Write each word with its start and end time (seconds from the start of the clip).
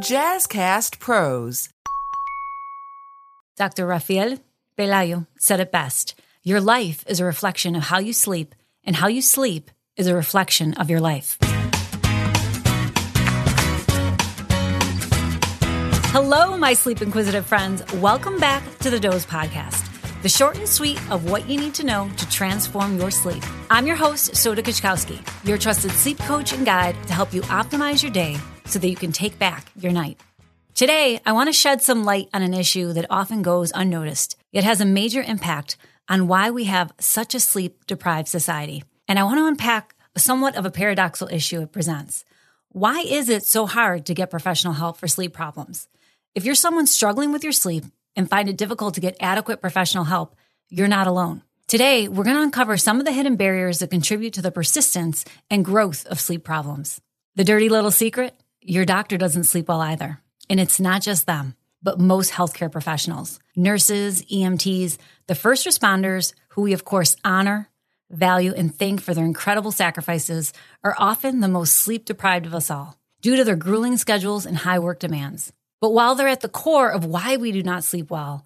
Jazzcast 0.00 0.98
Pros. 0.98 1.70
Dr. 3.56 3.86
Rafael 3.86 4.38
Pelayo 4.76 5.26
said 5.38 5.58
it 5.58 5.72
best 5.72 6.20
Your 6.42 6.60
life 6.60 7.02
is 7.08 7.18
a 7.18 7.24
reflection 7.24 7.74
of 7.74 7.84
how 7.84 7.98
you 7.98 8.12
sleep, 8.12 8.54
and 8.84 8.94
how 8.94 9.08
you 9.08 9.22
sleep 9.22 9.70
is 9.96 10.06
a 10.06 10.14
reflection 10.14 10.74
of 10.74 10.90
your 10.90 11.00
life. 11.00 11.38
Hello, 16.12 16.58
my 16.58 16.74
sleep 16.74 17.00
inquisitive 17.00 17.46
friends. 17.46 17.82
Welcome 17.94 18.38
back 18.38 18.62
to 18.80 18.90
the 18.90 19.00
Doze 19.00 19.24
Podcast, 19.24 19.82
the 20.20 20.28
short 20.28 20.58
and 20.58 20.68
sweet 20.68 21.00
of 21.10 21.30
what 21.30 21.48
you 21.48 21.58
need 21.58 21.72
to 21.72 21.86
know 21.86 22.10
to 22.18 22.28
transform 22.28 22.98
your 22.98 23.10
sleep. 23.10 23.42
I'm 23.70 23.86
your 23.86 23.96
host, 23.96 24.36
Soda 24.36 24.62
Kachkowski, 24.62 25.26
your 25.48 25.56
trusted 25.56 25.92
sleep 25.92 26.18
coach 26.18 26.52
and 26.52 26.66
guide 26.66 27.02
to 27.06 27.14
help 27.14 27.32
you 27.32 27.40
optimize 27.40 28.02
your 28.02 28.12
day 28.12 28.36
so 28.66 28.78
that 28.78 28.88
you 28.88 28.96
can 28.96 29.12
take 29.12 29.38
back 29.38 29.70
your 29.76 29.92
night. 29.92 30.20
Today, 30.74 31.20
I 31.24 31.32
want 31.32 31.48
to 31.48 31.52
shed 31.52 31.80
some 31.80 32.04
light 32.04 32.28
on 32.34 32.42
an 32.42 32.52
issue 32.52 32.92
that 32.92 33.06
often 33.08 33.42
goes 33.42 33.72
unnoticed, 33.74 34.36
yet 34.52 34.64
has 34.64 34.80
a 34.80 34.84
major 34.84 35.22
impact 35.22 35.76
on 36.08 36.28
why 36.28 36.50
we 36.50 36.64
have 36.64 36.92
such 37.00 37.34
a 37.34 37.40
sleep 37.40 37.86
deprived 37.86 38.28
society. 38.28 38.84
And 39.08 39.18
I 39.18 39.24
want 39.24 39.38
to 39.38 39.46
unpack 39.46 39.94
somewhat 40.16 40.56
of 40.56 40.66
a 40.66 40.70
paradoxical 40.70 41.34
issue 41.34 41.62
it 41.62 41.72
presents. 41.72 42.24
Why 42.70 43.00
is 43.00 43.28
it 43.28 43.44
so 43.44 43.66
hard 43.66 44.06
to 44.06 44.14
get 44.14 44.30
professional 44.30 44.74
help 44.74 44.98
for 44.98 45.08
sleep 45.08 45.32
problems? 45.32 45.88
If 46.34 46.44
you're 46.44 46.54
someone 46.54 46.86
struggling 46.86 47.32
with 47.32 47.42
your 47.42 47.52
sleep 47.52 47.84
and 48.14 48.28
find 48.28 48.48
it 48.48 48.58
difficult 48.58 48.94
to 48.94 49.00
get 49.00 49.16
adequate 49.20 49.62
professional 49.62 50.04
help, 50.04 50.36
you're 50.68 50.88
not 50.88 51.06
alone. 51.06 51.42
Today, 51.68 52.06
we're 52.06 52.24
going 52.24 52.36
to 52.36 52.42
uncover 52.42 52.76
some 52.76 52.98
of 52.98 53.06
the 53.06 53.12
hidden 53.12 53.36
barriers 53.36 53.78
that 53.78 53.90
contribute 53.90 54.34
to 54.34 54.42
the 54.42 54.52
persistence 54.52 55.24
and 55.50 55.64
growth 55.64 56.06
of 56.06 56.20
sleep 56.20 56.44
problems. 56.44 57.00
The 57.34 57.44
dirty 57.44 57.68
little 57.68 57.90
secret? 57.90 58.34
Your 58.68 58.84
doctor 58.84 59.16
doesn't 59.16 59.44
sleep 59.44 59.68
well 59.68 59.80
either. 59.80 60.20
And 60.50 60.58
it's 60.58 60.80
not 60.80 61.00
just 61.00 61.26
them, 61.26 61.54
but 61.84 62.00
most 62.00 62.32
healthcare 62.32 62.70
professionals, 62.70 63.38
nurses, 63.54 64.24
EMTs, 64.24 64.98
the 65.28 65.36
first 65.36 65.64
responders, 65.64 66.34
who 66.48 66.62
we 66.62 66.72
of 66.72 66.84
course 66.84 67.16
honor, 67.24 67.70
value, 68.10 68.52
and 68.56 68.74
thank 68.74 69.00
for 69.00 69.14
their 69.14 69.24
incredible 69.24 69.70
sacrifices, 69.70 70.52
are 70.82 70.96
often 70.98 71.38
the 71.38 71.48
most 71.48 71.76
sleep 71.76 72.06
deprived 72.06 72.44
of 72.44 72.54
us 72.54 72.68
all 72.68 72.98
due 73.20 73.36
to 73.36 73.44
their 73.44 73.54
grueling 73.54 73.96
schedules 73.96 74.44
and 74.44 74.56
high 74.56 74.80
work 74.80 74.98
demands. 74.98 75.52
But 75.80 75.92
while 75.92 76.16
they're 76.16 76.26
at 76.26 76.40
the 76.40 76.48
core 76.48 76.90
of 76.90 77.04
why 77.04 77.36
we 77.36 77.52
do 77.52 77.62
not 77.62 77.84
sleep 77.84 78.10
well, 78.10 78.44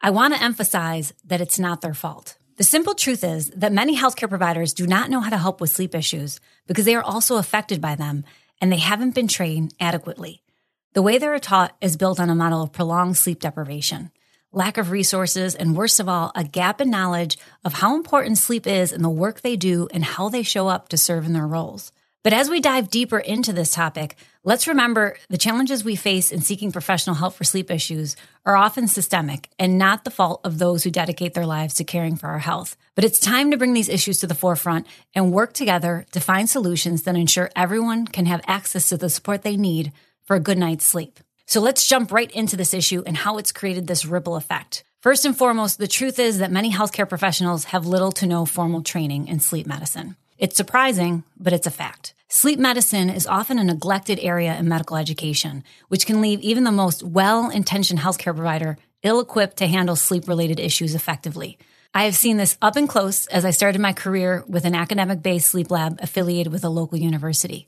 I 0.00 0.10
want 0.10 0.32
to 0.32 0.42
emphasize 0.42 1.12
that 1.26 1.42
it's 1.42 1.58
not 1.58 1.82
their 1.82 1.94
fault. 1.94 2.38
The 2.56 2.64
simple 2.64 2.94
truth 2.94 3.22
is 3.22 3.50
that 3.50 3.72
many 3.72 3.98
healthcare 3.98 4.30
providers 4.30 4.72
do 4.72 4.86
not 4.86 5.10
know 5.10 5.20
how 5.20 5.30
to 5.30 5.36
help 5.36 5.60
with 5.60 5.70
sleep 5.70 5.94
issues 5.94 6.40
because 6.66 6.86
they 6.86 6.94
are 6.94 7.02
also 7.02 7.36
affected 7.36 7.82
by 7.82 7.96
them 7.96 8.24
and 8.60 8.72
they 8.72 8.78
haven't 8.78 9.14
been 9.14 9.28
trained 9.28 9.74
adequately. 9.80 10.42
The 10.94 11.02
way 11.02 11.18
they're 11.18 11.38
taught 11.38 11.76
is 11.80 11.96
built 11.96 12.18
on 12.18 12.30
a 12.30 12.34
model 12.34 12.62
of 12.62 12.72
prolonged 12.72 13.16
sleep 13.16 13.40
deprivation, 13.40 14.10
lack 14.52 14.78
of 14.78 14.90
resources, 14.90 15.54
and 15.54 15.76
worst 15.76 16.00
of 16.00 16.08
all, 16.08 16.32
a 16.34 16.44
gap 16.44 16.80
in 16.80 16.90
knowledge 16.90 17.38
of 17.64 17.74
how 17.74 17.94
important 17.94 18.38
sleep 18.38 18.66
is 18.66 18.92
in 18.92 19.02
the 19.02 19.08
work 19.08 19.40
they 19.40 19.56
do 19.56 19.88
and 19.92 20.04
how 20.04 20.28
they 20.28 20.42
show 20.42 20.68
up 20.68 20.88
to 20.88 20.96
serve 20.96 21.26
in 21.26 21.34
their 21.34 21.46
roles. 21.46 21.92
But 22.24 22.32
as 22.32 22.50
we 22.50 22.60
dive 22.60 22.90
deeper 22.90 23.18
into 23.18 23.52
this 23.52 23.70
topic, 23.70 24.16
let's 24.44 24.68
remember 24.68 25.16
the 25.28 25.38
challenges 25.38 25.84
we 25.84 25.96
face 25.96 26.32
in 26.32 26.40
seeking 26.40 26.72
professional 26.72 27.16
help 27.16 27.34
for 27.34 27.44
sleep 27.44 27.70
issues 27.70 28.16
are 28.44 28.56
often 28.56 28.88
systemic 28.88 29.48
and 29.58 29.78
not 29.78 30.04
the 30.04 30.10
fault 30.10 30.40
of 30.44 30.58
those 30.58 30.84
who 30.84 30.90
dedicate 30.90 31.34
their 31.34 31.46
lives 31.46 31.74
to 31.74 31.84
caring 31.84 32.16
for 32.16 32.28
our 32.28 32.38
health. 32.38 32.76
But 32.94 33.04
it's 33.04 33.18
time 33.18 33.50
to 33.50 33.56
bring 33.56 33.74
these 33.74 33.88
issues 33.88 34.18
to 34.20 34.26
the 34.26 34.34
forefront 34.34 34.86
and 35.14 35.32
work 35.32 35.52
together 35.52 36.06
to 36.12 36.20
find 36.20 36.48
solutions 36.48 37.02
that 37.02 37.16
ensure 37.16 37.50
everyone 37.54 38.06
can 38.06 38.26
have 38.26 38.40
access 38.46 38.88
to 38.88 38.96
the 38.96 39.10
support 39.10 39.42
they 39.42 39.56
need 39.56 39.92
for 40.24 40.36
a 40.36 40.40
good 40.40 40.58
night's 40.58 40.84
sleep. 40.84 41.20
So 41.46 41.60
let's 41.60 41.88
jump 41.88 42.12
right 42.12 42.30
into 42.32 42.56
this 42.56 42.74
issue 42.74 43.02
and 43.06 43.16
how 43.16 43.38
it's 43.38 43.52
created 43.52 43.86
this 43.86 44.04
ripple 44.04 44.36
effect. 44.36 44.84
First 45.00 45.24
and 45.24 45.36
foremost, 45.36 45.78
the 45.78 45.86
truth 45.88 46.18
is 46.18 46.38
that 46.38 46.50
many 46.50 46.72
healthcare 46.72 47.08
professionals 47.08 47.64
have 47.66 47.86
little 47.86 48.12
to 48.12 48.26
no 48.26 48.44
formal 48.44 48.82
training 48.82 49.28
in 49.28 49.40
sleep 49.40 49.66
medicine. 49.66 50.16
It's 50.38 50.56
surprising, 50.56 51.24
but 51.38 51.52
it's 51.52 51.66
a 51.66 51.70
fact. 51.70 52.14
Sleep 52.30 52.58
medicine 52.58 53.08
is 53.08 53.26
often 53.26 53.58
a 53.58 53.64
neglected 53.64 54.18
area 54.20 54.54
in 54.54 54.68
medical 54.68 54.98
education, 54.98 55.64
which 55.88 56.04
can 56.04 56.20
leave 56.20 56.40
even 56.40 56.62
the 56.62 56.70
most 56.70 57.02
well 57.02 57.48
intentioned 57.48 58.00
healthcare 58.00 58.34
provider 58.34 58.76
ill 59.02 59.18
equipped 59.18 59.56
to 59.56 59.66
handle 59.66 59.96
sleep 59.96 60.28
related 60.28 60.60
issues 60.60 60.94
effectively. 60.94 61.56
I 61.94 62.04
have 62.04 62.14
seen 62.14 62.36
this 62.36 62.58
up 62.60 62.76
and 62.76 62.86
close 62.86 63.24
as 63.28 63.46
I 63.46 63.50
started 63.50 63.80
my 63.80 63.94
career 63.94 64.44
with 64.46 64.66
an 64.66 64.74
academic 64.74 65.22
based 65.22 65.46
sleep 65.46 65.70
lab 65.70 66.00
affiliated 66.02 66.52
with 66.52 66.64
a 66.64 66.68
local 66.68 66.98
university. 66.98 67.66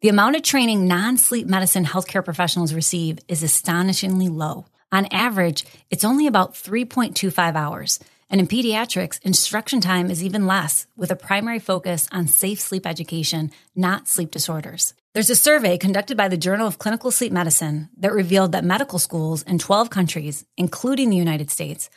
The 0.00 0.08
amount 0.08 0.34
of 0.34 0.42
training 0.42 0.88
non 0.88 1.16
sleep 1.16 1.46
medicine 1.46 1.84
healthcare 1.84 2.24
professionals 2.24 2.74
receive 2.74 3.20
is 3.28 3.44
astonishingly 3.44 4.28
low. 4.28 4.66
On 4.90 5.06
average, 5.12 5.64
it's 5.90 6.04
only 6.04 6.26
about 6.26 6.54
3.25 6.54 7.54
hours. 7.54 8.00
And 8.32 8.40
in 8.40 8.46
pediatrics, 8.46 9.20
instruction 9.22 9.82
time 9.82 10.10
is 10.10 10.24
even 10.24 10.46
less, 10.46 10.86
with 10.96 11.10
a 11.10 11.16
primary 11.16 11.58
focus 11.58 12.08
on 12.10 12.28
safe 12.28 12.58
sleep 12.58 12.86
education, 12.86 13.50
not 13.76 14.08
sleep 14.08 14.30
disorders. 14.30 14.94
There's 15.12 15.28
a 15.28 15.36
survey 15.36 15.76
conducted 15.76 16.16
by 16.16 16.28
the 16.28 16.38
Journal 16.38 16.66
of 16.66 16.78
Clinical 16.78 17.10
Sleep 17.10 17.30
Medicine 17.30 17.90
that 17.98 18.14
revealed 18.14 18.52
that 18.52 18.64
medical 18.64 18.98
schools 18.98 19.42
in 19.42 19.58
12 19.58 19.90
countries, 19.90 20.46
including 20.56 21.10
the 21.10 21.16
United 21.18 21.50
States, 21.50 21.90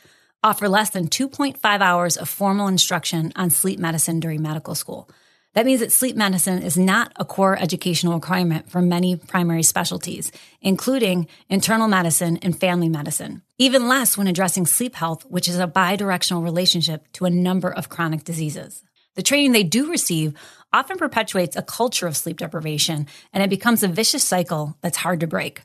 offer 0.44 0.68
less 0.68 0.90
than 0.90 1.08
2.5 1.08 1.56
hours 1.80 2.18
of 2.18 2.28
formal 2.28 2.68
instruction 2.68 3.32
on 3.34 3.48
sleep 3.48 3.78
medicine 3.78 4.20
during 4.20 4.42
medical 4.42 4.74
school. 4.74 5.08
That 5.56 5.64
means 5.64 5.80
that 5.80 5.90
sleep 5.90 6.16
medicine 6.16 6.62
is 6.62 6.76
not 6.76 7.12
a 7.16 7.24
core 7.24 7.58
educational 7.58 8.12
requirement 8.12 8.70
for 8.70 8.82
many 8.82 9.16
primary 9.16 9.62
specialties, 9.62 10.30
including 10.60 11.28
internal 11.48 11.88
medicine 11.88 12.36
and 12.42 12.60
family 12.60 12.90
medicine. 12.90 13.40
Even 13.56 13.88
less 13.88 14.18
when 14.18 14.26
addressing 14.26 14.66
sleep 14.66 14.94
health, 14.94 15.24
which 15.30 15.48
is 15.48 15.58
a 15.58 15.66
bidirectional 15.66 16.44
relationship 16.44 17.10
to 17.12 17.24
a 17.24 17.30
number 17.30 17.70
of 17.70 17.88
chronic 17.88 18.22
diseases. 18.22 18.82
The 19.14 19.22
training 19.22 19.52
they 19.52 19.62
do 19.62 19.90
receive 19.90 20.34
often 20.74 20.98
perpetuates 20.98 21.56
a 21.56 21.62
culture 21.62 22.06
of 22.06 22.18
sleep 22.18 22.36
deprivation, 22.36 23.06
and 23.32 23.42
it 23.42 23.48
becomes 23.48 23.82
a 23.82 23.88
vicious 23.88 24.24
cycle 24.24 24.76
that's 24.82 24.98
hard 24.98 25.20
to 25.20 25.26
break. 25.26 25.62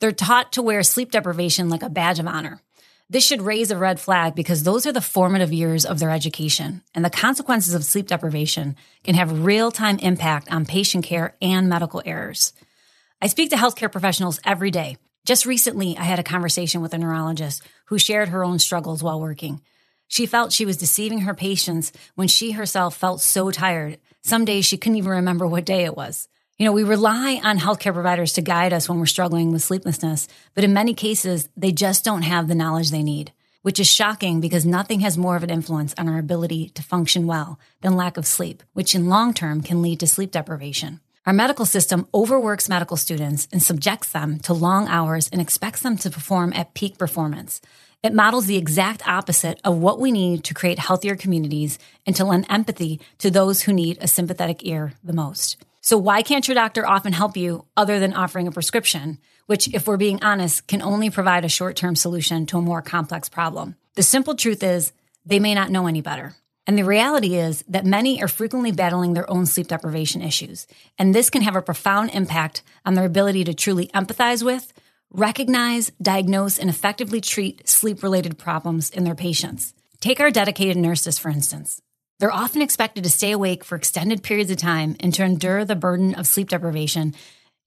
They're 0.00 0.12
taught 0.12 0.54
to 0.54 0.62
wear 0.62 0.82
sleep 0.82 1.10
deprivation 1.10 1.68
like 1.68 1.82
a 1.82 1.90
badge 1.90 2.18
of 2.18 2.26
honor. 2.26 2.62
This 3.08 3.24
should 3.24 3.42
raise 3.42 3.70
a 3.70 3.78
red 3.78 4.00
flag 4.00 4.34
because 4.34 4.64
those 4.64 4.84
are 4.84 4.92
the 4.92 5.00
formative 5.00 5.52
years 5.52 5.86
of 5.86 6.00
their 6.00 6.10
education, 6.10 6.82
and 6.92 7.04
the 7.04 7.10
consequences 7.10 7.72
of 7.72 7.84
sleep 7.84 8.08
deprivation 8.08 8.74
can 9.04 9.14
have 9.14 9.44
real 9.44 9.70
time 9.70 10.00
impact 10.00 10.50
on 10.50 10.66
patient 10.66 11.04
care 11.04 11.36
and 11.40 11.68
medical 11.68 12.02
errors. 12.04 12.52
I 13.22 13.28
speak 13.28 13.50
to 13.50 13.56
healthcare 13.56 13.92
professionals 13.92 14.40
every 14.44 14.72
day. 14.72 14.96
Just 15.24 15.46
recently, 15.46 15.96
I 15.96 16.02
had 16.02 16.18
a 16.18 16.24
conversation 16.24 16.82
with 16.82 16.94
a 16.94 16.98
neurologist 16.98 17.62
who 17.86 17.98
shared 17.98 18.30
her 18.30 18.44
own 18.44 18.58
struggles 18.58 19.04
while 19.04 19.20
working. 19.20 19.60
She 20.08 20.26
felt 20.26 20.52
she 20.52 20.66
was 20.66 20.76
deceiving 20.76 21.20
her 21.20 21.34
patients 21.34 21.92
when 22.16 22.26
she 22.26 22.52
herself 22.52 22.96
felt 22.96 23.20
so 23.20 23.52
tired. 23.52 23.98
Some 24.22 24.44
days 24.44 24.64
she 24.64 24.76
couldn't 24.76 24.98
even 24.98 25.10
remember 25.10 25.46
what 25.46 25.64
day 25.64 25.84
it 25.84 25.96
was. 25.96 26.28
You 26.58 26.64
know, 26.64 26.72
we 26.72 26.84
rely 26.84 27.38
on 27.44 27.58
healthcare 27.58 27.92
providers 27.92 28.32
to 28.34 28.40
guide 28.40 28.72
us 28.72 28.88
when 28.88 28.98
we're 28.98 29.04
struggling 29.04 29.52
with 29.52 29.62
sleeplessness, 29.62 30.26
but 30.54 30.64
in 30.64 30.72
many 30.72 30.94
cases, 30.94 31.50
they 31.54 31.70
just 31.70 32.02
don't 32.02 32.22
have 32.22 32.48
the 32.48 32.54
knowledge 32.54 32.90
they 32.90 33.02
need, 33.02 33.30
which 33.60 33.78
is 33.78 33.86
shocking 33.86 34.40
because 34.40 34.64
nothing 34.64 35.00
has 35.00 35.18
more 35.18 35.36
of 35.36 35.42
an 35.42 35.50
influence 35.50 35.94
on 35.98 36.08
our 36.08 36.18
ability 36.18 36.70
to 36.70 36.82
function 36.82 37.26
well 37.26 37.60
than 37.82 37.94
lack 37.94 38.16
of 38.16 38.26
sleep, 38.26 38.62
which 38.72 38.94
in 38.94 39.10
long 39.10 39.34
term 39.34 39.60
can 39.60 39.82
lead 39.82 40.00
to 40.00 40.06
sleep 40.06 40.30
deprivation. 40.30 41.00
Our 41.26 41.34
medical 41.34 41.66
system 41.66 42.08
overworks 42.14 42.70
medical 42.70 42.96
students 42.96 43.48
and 43.52 43.62
subjects 43.62 44.12
them 44.12 44.38
to 44.40 44.54
long 44.54 44.88
hours 44.88 45.28
and 45.28 45.42
expects 45.42 45.82
them 45.82 45.98
to 45.98 46.10
perform 46.10 46.54
at 46.54 46.72
peak 46.72 46.96
performance. 46.96 47.60
It 48.02 48.14
models 48.14 48.46
the 48.46 48.56
exact 48.56 49.06
opposite 49.06 49.60
of 49.62 49.76
what 49.76 50.00
we 50.00 50.10
need 50.10 50.42
to 50.44 50.54
create 50.54 50.78
healthier 50.78 51.16
communities 51.16 51.78
and 52.06 52.16
to 52.16 52.24
lend 52.24 52.46
empathy 52.48 52.98
to 53.18 53.30
those 53.30 53.60
who 53.60 53.74
need 53.74 53.98
a 54.00 54.08
sympathetic 54.08 54.64
ear 54.64 54.94
the 55.04 55.12
most. 55.12 55.58
So 55.86 55.96
why 55.96 56.22
can't 56.22 56.48
your 56.48 56.56
doctor 56.56 56.84
often 56.84 57.12
help 57.12 57.36
you 57.36 57.64
other 57.76 58.00
than 58.00 58.12
offering 58.12 58.48
a 58.48 58.50
prescription, 58.50 59.18
which, 59.46 59.72
if 59.72 59.86
we're 59.86 59.96
being 59.96 60.20
honest, 60.20 60.66
can 60.66 60.82
only 60.82 61.10
provide 61.10 61.44
a 61.44 61.48
short 61.48 61.76
term 61.76 61.94
solution 61.94 62.44
to 62.46 62.58
a 62.58 62.60
more 62.60 62.82
complex 62.82 63.28
problem? 63.28 63.76
The 63.94 64.02
simple 64.02 64.34
truth 64.34 64.64
is 64.64 64.92
they 65.24 65.38
may 65.38 65.54
not 65.54 65.70
know 65.70 65.86
any 65.86 66.00
better. 66.00 66.34
And 66.66 66.76
the 66.76 66.82
reality 66.82 67.36
is 67.36 67.62
that 67.68 67.86
many 67.86 68.20
are 68.20 68.26
frequently 68.26 68.72
battling 68.72 69.14
their 69.14 69.30
own 69.30 69.46
sleep 69.46 69.68
deprivation 69.68 70.22
issues. 70.22 70.66
And 70.98 71.14
this 71.14 71.30
can 71.30 71.42
have 71.42 71.54
a 71.54 71.62
profound 71.62 72.10
impact 72.10 72.64
on 72.84 72.94
their 72.94 73.06
ability 73.06 73.44
to 73.44 73.54
truly 73.54 73.86
empathize 73.94 74.42
with, 74.42 74.72
recognize, 75.12 75.92
diagnose, 76.02 76.58
and 76.58 76.68
effectively 76.68 77.20
treat 77.20 77.68
sleep 77.68 78.02
related 78.02 78.38
problems 78.38 78.90
in 78.90 79.04
their 79.04 79.14
patients. 79.14 79.72
Take 80.00 80.18
our 80.18 80.32
dedicated 80.32 80.78
nurses, 80.78 81.16
for 81.16 81.28
instance. 81.28 81.80
They're 82.18 82.32
often 82.32 82.62
expected 82.62 83.04
to 83.04 83.10
stay 83.10 83.32
awake 83.32 83.62
for 83.62 83.76
extended 83.76 84.22
periods 84.22 84.50
of 84.50 84.56
time 84.56 84.96
and 85.00 85.12
to 85.14 85.24
endure 85.24 85.64
the 85.64 85.76
burden 85.76 86.14
of 86.14 86.26
sleep 86.26 86.48
deprivation 86.48 87.14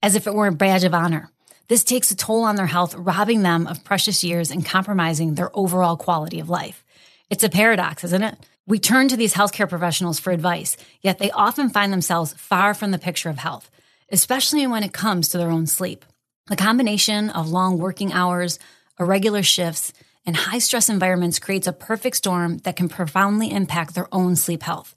as 0.02 0.16
if 0.16 0.26
it 0.26 0.34
were 0.34 0.48
a 0.48 0.52
badge 0.52 0.84
of 0.84 0.94
honor. 0.94 1.30
This 1.68 1.84
takes 1.84 2.10
a 2.10 2.16
toll 2.16 2.44
on 2.44 2.56
their 2.56 2.66
health, 2.66 2.96
robbing 2.96 3.44
them 3.44 3.68
of 3.68 3.84
precious 3.84 4.24
years 4.24 4.50
and 4.50 4.66
compromising 4.66 5.36
their 5.36 5.56
overall 5.56 5.98
quality 5.98 6.40
of 6.40 6.50
life. 6.50 6.84
It's 7.30 7.44
a 7.44 7.50
paradox, 7.50 8.04
isn't 8.04 8.24
it? 8.24 8.38
We 8.66 8.80
turn 8.80 9.08
to 9.10 9.18
these 9.18 9.36
healthcare 9.36 9.70
professionals 9.70 10.20
for 10.20 10.32
advice, 10.32 10.78
yet 11.02 11.20
they 11.20 11.30
often 11.30 11.70
find 11.70 11.94
themselves 11.94 12.34
far 12.34 12.74
from 12.74 12.90
the 12.90 12.98
picture 12.98 13.30
of 13.30 13.38
health, 13.38 13.70
especially 14.12 14.66
when 14.66 14.84
it 14.84 14.94
comes 14.94 15.30
to 15.30 15.38
their 15.38 15.52
own 15.52 15.68
sleep. 15.68 16.06
The 16.48 16.56
combination 16.56 17.30
of 17.30 17.50
long 17.50 17.78
working 17.78 18.14
hours, 18.14 18.58
irregular 19.00 19.44
shifts, 19.44 19.94
and 20.26 20.36
high 20.36 20.60
stress 20.60 20.90
environments 20.90 21.40
creates 21.40 21.68
a 21.68 21.74
perfect 21.74 22.18
storm 22.18 22.60
that 22.60 22.76
can 22.76 22.90
profoundly 22.90 23.52
impact 23.52 23.96
their 23.96 24.08
own 24.14 24.36
sleep 24.36 24.64
health. 24.64 24.96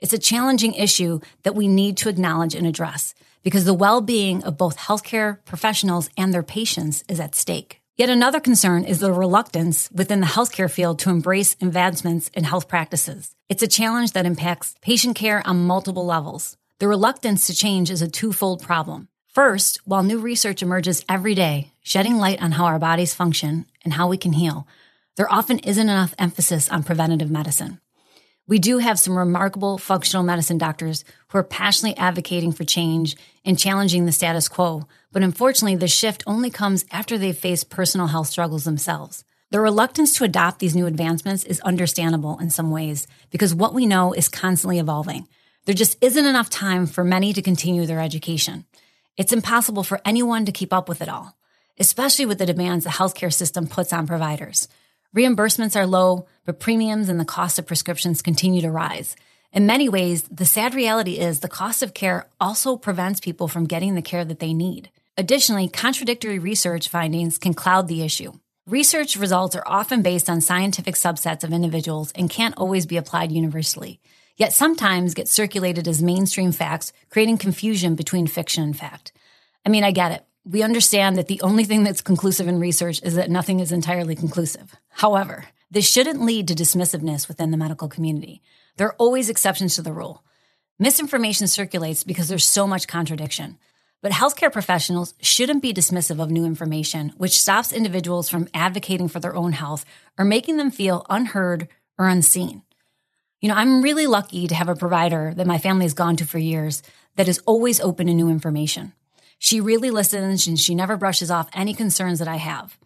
It's 0.00 0.12
a 0.12 0.18
challenging 0.18 0.74
issue 0.74 1.20
that 1.44 1.54
we 1.54 1.68
need 1.68 1.96
to 1.98 2.08
acknowledge 2.08 2.54
and 2.54 2.66
address 2.66 3.14
because 3.42 3.64
the 3.64 3.74
well 3.74 4.00
being 4.00 4.42
of 4.44 4.56
both 4.56 4.76
healthcare 4.76 5.44
professionals 5.44 6.10
and 6.16 6.32
their 6.32 6.42
patients 6.42 7.04
is 7.08 7.20
at 7.20 7.34
stake. 7.34 7.80
Yet 7.96 8.08
another 8.08 8.40
concern 8.40 8.84
is 8.84 9.00
the 9.00 9.12
reluctance 9.12 9.90
within 9.92 10.20
the 10.20 10.26
healthcare 10.26 10.70
field 10.70 10.98
to 11.00 11.10
embrace 11.10 11.56
advancements 11.60 12.28
in 12.28 12.44
health 12.44 12.66
practices. 12.66 13.34
It's 13.48 13.62
a 13.62 13.68
challenge 13.68 14.12
that 14.12 14.26
impacts 14.26 14.74
patient 14.80 15.14
care 15.14 15.46
on 15.46 15.66
multiple 15.66 16.06
levels. 16.06 16.56
The 16.78 16.88
reluctance 16.88 17.46
to 17.46 17.54
change 17.54 17.90
is 17.90 18.02
a 18.02 18.08
twofold 18.08 18.62
problem. 18.62 19.08
First, 19.28 19.80
while 19.84 20.02
new 20.02 20.18
research 20.18 20.62
emerges 20.62 21.04
every 21.08 21.34
day, 21.34 21.71
shedding 21.82 22.16
light 22.16 22.42
on 22.42 22.52
how 22.52 22.64
our 22.64 22.78
bodies 22.78 23.14
function 23.14 23.66
and 23.84 23.94
how 23.94 24.08
we 24.08 24.16
can 24.16 24.32
heal, 24.32 24.66
there 25.16 25.32
often 25.32 25.58
isn't 25.60 25.88
enough 25.88 26.14
emphasis 26.18 26.68
on 26.70 26.82
preventative 26.82 27.30
medicine. 27.30 27.80
We 28.48 28.58
do 28.58 28.78
have 28.78 28.98
some 28.98 29.16
remarkable 29.16 29.78
functional 29.78 30.24
medicine 30.24 30.58
doctors 30.58 31.04
who 31.28 31.38
are 31.38 31.44
passionately 31.44 31.96
advocating 31.98 32.52
for 32.52 32.64
change 32.64 33.16
and 33.44 33.58
challenging 33.58 34.04
the 34.04 34.12
status 34.12 34.48
quo, 34.48 34.86
but 35.12 35.22
unfortunately, 35.22 35.76
the 35.76 35.88
shift 35.88 36.24
only 36.26 36.50
comes 36.50 36.84
after 36.90 37.16
they've 37.16 37.36
faced 37.36 37.70
personal 37.70 38.08
health 38.08 38.26
struggles 38.28 38.64
themselves. 38.64 39.24
The 39.52 39.60
reluctance 39.60 40.14
to 40.14 40.24
adopt 40.24 40.58
these 40.58 40.74
new 40.74 40.86
advancements 40.86 41.44
is 41.44 41.60
understandable 41.60 42.38
in 42.38 42.50
some 42.50 42.70
ways 42.70 43.06
because 43.30 43.54
what 43.54 43.74
we 43.74 43.86
know 43.86 44.12
is 44.12 44.28
constantly 44.28 44.78
evolving. 44.78 45.28
There 45.66 45.74
just 45.74 45.96
isn't 46.00 46.24
enough 46.24 46.50
time 46.50 46.86
for 46.86 47.04
many 47.04 47.32
to 47.34 47.42
continue 47.42 47.86
their 47.86 48.00
education. 48.00 48.64
It's 49.16 49.32
impossible 49.32 49.84
for 49.84 50.00
anyone 50.04 50.46
to 50.46 50.52
keep 50.52 50.72
up 50.72 50.88
with 50.88 51.02
it 51.02 51.08
all, 51.08 51.36
especially 51.78 52.26
with 52.26 52.38
the 52.38 52.46
demands 52.46 52.84
the 52.84 52.90
healthcare 52.90 53.32
system 53.32 53.66
puts 53.66 53.92
on 53.92 54.06
providers. 54.06 54.68
Reimbursements 55.16 55.76
are 55.76 55.86
low, 55.86 56.26
but 56.46 56.60
premiums 56.60 57.08
and 57.08 57.20
the 57.20 57.24
cost 57.24 57.58
of 57.58 57.66
prescriptions 57.66 58.22
continue 58.22 58.62
to 58.62 58.70
rise. 58.70 59.14
In 59.52 59.66
many 59.66 59.88
ways, 59.88 60.22
the 60.22 60.46
sad 60.46 60.74
reality 60.74 61.18
is 61.18 61.40
the 61.40 61.48
cost 61.48 61.82
of 61.82 61.92
care 61.92 62.26
also 62.40 62.78
prevents 62.78 63.20
people 63.20 63.48
from 63.48 63.66
getting 63.66 63.94
the 63.94 64.00
care 64.00 64.24
that 64.24 64.38
they 64.38 64.54
need. 64.54 64.90
Additionally, 65.18 65.68
contradictory 65.68 66.38
research 66.38 66.88
findings 66.88 67.36
can 67.36 67.52
cloud 67.52 67.86
the 67.86 68.02
issue. 68.02 68.32
Research 68.66 69.16
results 69.16 69.54
are 69.54 69.64
often 69.66 70.00
based 70.00 70.30
on 70.30 70.40
scientific 70.40 70.94
subsets 70.94 71.44
of 71.44 71.52
individuals 71.52 72.12
and 72.12 72.30
can't 72.30 72.56
always 72.56 72.86
be 72.86 72.96
applied 72.96 73.30
universally, 73.30 74.00
yet 74.36 74.54
sometimes 74.54 75.12
get 75.12 75.28
circulated 75.28 75.86
as 75.86 76.02
mainstream 76.02 76.52
facts, 76.52 76.94
creating 77.10 77.36
confusion 77.36 77.94
between 77.94 78.26
fiction 78.26 78.62
and 78.62 78.78
fact. 78.78 79.12
I 79.66 79.68
mean, 79.68 79.84
I 79.84 79.90
get 79.90 80.12
it 80.12 80.24
we 80.44 80.62
understand 80.62 81.16
that 81.16 81.28
the 81.28 81.40
only 81.42 81.64
thing 81.64 81.84
that's 81.84 82.00
conclusive 82.00 82.48
in 82.48 82.58
research 82.58 83.00
is 83.02 83.14
that 83.14 83.30
nothing 83.30 83.60
is 83.60 83.72
entirely 83.72 84.16
conclusive. 84.16 84.74
However, 84.88 85.46
this 85.70 85.88
shouldn't 85.88 86.22
lead 86.22 86.48
to 86.48 86.54
dismissiveness 86.54 87.28
within 87.28 87.50
the 87.50 87.56
medical 87.56 87.88
community. 87.88 88.42
There 88.76 88.88
are 88.88 88.96
always 88.98 89.28
exceptions 89.28 89.76
to 89.76 89.82
the 89.82 89.92
rule. 89.92 90.24
Misinformation 90.78 91.46
circulates 91.46 92.02
because 92.02 92.28
there's 92.28 92.44
so 92.44 92.66
much 92.66 92.88
contradiction. 92.88 93.58
But 94.02 94.12
healthcare 94.12 94.52
professionals 94.52 95.14
shouldn't 95.20 95.62
be 95.62 95.72
dismissive 95.72 96.20
of 96.20 96.30
new 96.30 96.44
information, 96.44 97.12
which 97.16 97.40
stops 97.40 97.72
individuals 97.72 98.28
from 98.28 98.48
advocating 98.52 99.06
for 99.06 99.20
their 99.20 99.36
own 99.36 99.52
health 99.52 99.84
or 100.18 100.24
making 100.24 100.56
them 100.56 100.72
feel 100.72 101.06
unheard 101.08 101.68
or 101.98 102.08
unseen. 102.08 102.62
You 103.40 103.48
know, 103.48 103.54
I'm 103.54 103.80
really 103.80 104.08
lucky 104.08 104.48
to 104.48 104.54
have 104.56 104.68
a 104.68 104.74
provider 104.74 105.32
that 105.36 105.46
my 105.46 105.58
family 105.58 105.84
has 105.84 105.94
gone 105.94 106.16
to 106.16 106.26
for 106.26 106.38
years 106.38 106.82
that 107.14 107.28
is 107.28 107.38
always 107.46 107.80
open 107.80 108.08
to 108.08 108.14
new 108.14 108.28
information. 108.28 108.92
She 109.42 109.60
really 109.60 109.90
listens 109.90 110.46
and 110.46 110.56
she 110.56 110.72
never 110.72 110.96
brushes 110.96 111.28
off 111.28 111.50
any 111.52 111.74
concerns 111.74 112.20
that 112.20 112.28
I 112.28 112.36
have. 112.36 112.78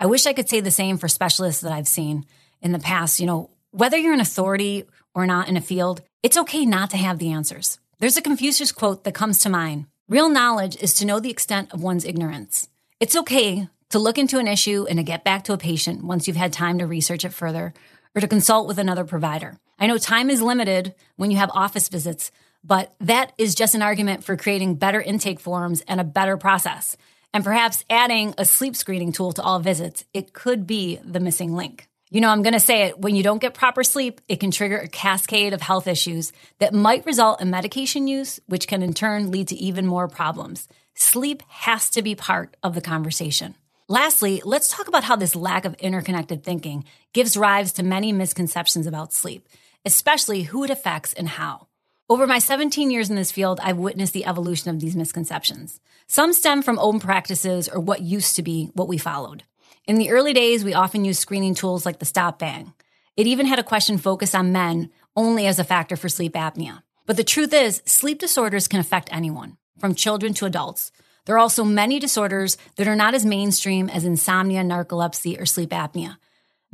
I 0.00 0.06
wish 0.06 0.26
I 0.26 0.32
could 0.32 0.48
say 0.48 0.58
the 0.58 0.72
same 0.72 0.98
for 0.98 1.06
specialists 1.06 1.62
that 1.62 1.70
I've 1.70 1.86
seen 1.86 2.26
in 2.60 2.72
the 2.72 2.80
past. 2.80 3.20
You 3.20 3.26
know, 3.26 3.50
whether 3.70 3.96
you're 3.96 4.12
an 4.12 4.18
authority 4.18 4.82
or 5.14 5.28
not 5.28 5.48
in 5.48 5.56
a 5.56 5.60
field, 5.60 6.02
it's 6.24 6.36
okay 6.36 6.66
not 6.66 6.90
to 6.90 6.96
have 6.96 7.20
the 7.20 7.30
answers. 7.30 7.78
There's 8.00 8.16
a 8.16 8.20
Confucius 8.20 8.72
quote 8.72 9.04
that 9.04 9.14
comes 9.14 9.38
to 9.40 9.48
mind 9.48 9.86
Real 10.08 10.28
knowledge 10.28 10.76
is 10.82 10.92
to 10.94 11.06
know 11.06 11.20
the 11.20 11.30
extent 11.30 11.72
of 11.72 11.84
one's 11.84 12.04
ignorance. 12.04 12.68
It's 12.98 13.14
okay 13.14 13.68
to 13.90 14.00
look 14.00 14.18
into 14.18 14.40
an 14.40 14.48
issue 14.48 14.84
and 14.88 14.98
to 14.98 15.04
get 15.04 15.22
back 15.22 15.44
to 15.44 15.52
a 15.52 15.58
patient 15.58 16.02
once 16.02 16.26
you've 16.26 16.36
had 16.36 16.52
time 16.52 16.80
to 16.80 16.86
research 16.88 17.24
it 17.24 17.32
further 17.32 17.74
or 18.16 18.20
to 18.20 18.26
consult 18.26 18.66
with 18.66 18.78
another 18.80 19.04
provider. 19.04 19.56
I 19.78 19.86
know 19.86 19.98
time 19.98 20.30
is 20.30 20.42
limited 20.42 20.96
when 21.14 21.30
you 21.30 21.36
have 21.36 21.50
office 21.54 21.88
visits, 21.88 22.32
but 22.64 22.94
that 23.00 23.32
is 23.38 23.54
just 23.54 23.74
an 23.74 23.82
argument 23.82 24.24
for 24.24 24.36
creating 24.36 24.76
better 24.76 25.00
intake 25.00 25.40
forms 25.40 25.82
and 25.82 26.00
a 26.00 26.04
better 26.04 26.36
process. 26.36 26.96
And 27.34 27.44
perhaps 27.44 27.84
adding 27.88 28.34
a 28.36 28.44
sleep 28.44 28.76
screening 28.76 29.12
tool 29.12 29.32
to 29.32 29.42
all 29.42 29.58
visits, 29.58 30.04
it 30.12 30.32
could 30.32 30.66
be 30.66 31.00
the 31.02 31.20
missing 31.20 31.54
link. 31.54 31.88
You 32.10 32.20
know, 32.20 32.28
I'm 32.28 32.42
going 32.42 32.52
to 32.52 32.60
say 32.60 32.82
it 32.82 32.98
when 32.98 33.16
you 33.16 33.22
don't 33.22 33.40
get 33.40 33.54
proper 33.54 33.82
sleep, 33.82 34.20
it 34.28 34.38
can 34.38 34.50
trigger 34.50 34.76
a 34.76 34.86
cascade 34.86 35.54
of 35.54 35.62
health 35.62 35.86
issues 35.86 36.30
that 36.58 36.74
might 36.74 37.06
result 37.06 37.40
in 37.40 37.48
medication 37.48 38.06
use, 38.06 38.38
which 38.46 38.68
can 38.68 38.82
in 38.82 38.92
turn 38.92 39.30
lead 39.30 39.48
to 39.48 39.56
even 39.56 39.86
more 39.86 40.08
problems. 40.08 40.68
Sleep 40.94 41.42
has 41.48 41.88
to 41.90 42.02
be 42.02 42.14
part 42.14 42.54
of 42.62 42.74
the 42.74 42.82
conversation. 42.82 43.54
Lastly, 43.88 44.42
let's 44.44 44.68
talk 44.68 44.88
about 44.88 45.04
how 45.04 45.16
this 45.16 45.34
lack 45.34 45.64
of 45.64 45.74
interconnected 45.76 46.44
thinking 46.44 46.84
gives 47.14 47.34
rise 47.34 47.72
to 47.74 47.82
many 47.82 48.12
misconceptions 48.12 48.86
about 48.86 49.14
sleep, 49.14 49.48
especially 49.86 50.42
who 50.42 50.64
it 50.64 50.70
affects 50.70 51.14
and 51.14 51.28
how. 51.28 51.66
Over 52.12 52.26
my 52.26 52.40
17 52.40 52.90
years 52.90 53.08
in 53.08 53.16
this 53.16 53.32
field, 53.32 53.58
I've 53.62 53.78
witnessed 53.78 54.12
the 54.12 54.26
evolution 54.26 54.68
of 54.68 54.80
these 54.80 54.94
misconceptions. 54.94 55.80
Some 56.06 56.34
stem 56.34 56.60
from 56.60 56.78
old 56.78 57.00
practices 57.00 57.70
or 57.70 57.80
what 57.80 58.02
used 58.02 58.36
to 58.36 58.42
be 58.42 58.68
what 58.74 58.86
we 58.86 58.98
followed. 58.98 59.44
In 59.86 59.96
the 59.96 60.10
early 60.10 60.34
days, 60.34 60.62
we 60.62 60.74
often 60.74 61.06
used 61.06 61.22
screening 61.22 61.54
tools 61.54 61.86
like 61.86 62.00
the 62.00 62.04
stop 62.04 62.38
bang. 62.38 62.74
It 63.16 63.26
even 63.26 63.46
had 63.46 63.58
a 63.58 63.62
question 63.62 63.96
focused 63.96 64.34
on 64.34 64.52
men 64.52 64.90
only 65.16 65.46
as 65.46 65.58
a 65.58 65.64
factor 65.64 65.96
for 65.96 66.10
sleep 66.10 66.34
apnea. 66.34 66.82
But 67.06 67.16
the 67.16 67.24
truth 67.24 67.54
is, 67.54 67.80
sleep 67.86 68.18
disorders 68.18 68.68
can 68.68 68.78
affect 68.78 69.08
anyone, 69.10 69.56
from 69.78 69.94
children 69.94 70.34
to 70.34 70.44
adults. 70.44 70.92
There 71.24 71.36
are 71.36 71.38
also 71.38 71.64
many 71.64 71.98
disorders 71.98 72.58
that 72.76 72.88
are 72.88 72.94
not 72.94 73.14
as 73.14 73.24
mainstream 73.24 73.88
as 73.88 74.04
insomnia, 74.04 74.62
narcolepsy, 74.62 75.40
or 75.40 75.46
sleep 75.46 75.70
apnea. 75.70 76.18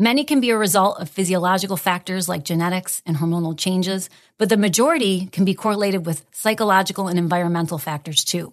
Many 0.00 0.22
can 0.22 0.40
be 0.40 0.50
a 0.50 0.56
result 0.56 1.00
of 1.00 1.10
physiological 1.10 1.76
factors 1.76 2.28
like 2.28 2.44
genetics 2.44 3.02
and 3.04 3.16
hormonal 3.16 3.58
changes, 3.58 4.08
but 4.38 4.48
the 4.48 4.56
majority 4.56 5.26
can 5.26 5.44
be 5.44 5.54
correlated 5.54 6.06
with 6.06 6.24
psychological 6.30 7.08
and 7.08 7.18
environmental 7.18 7.78
factors 7.78 8.22
too. 8.22 8.52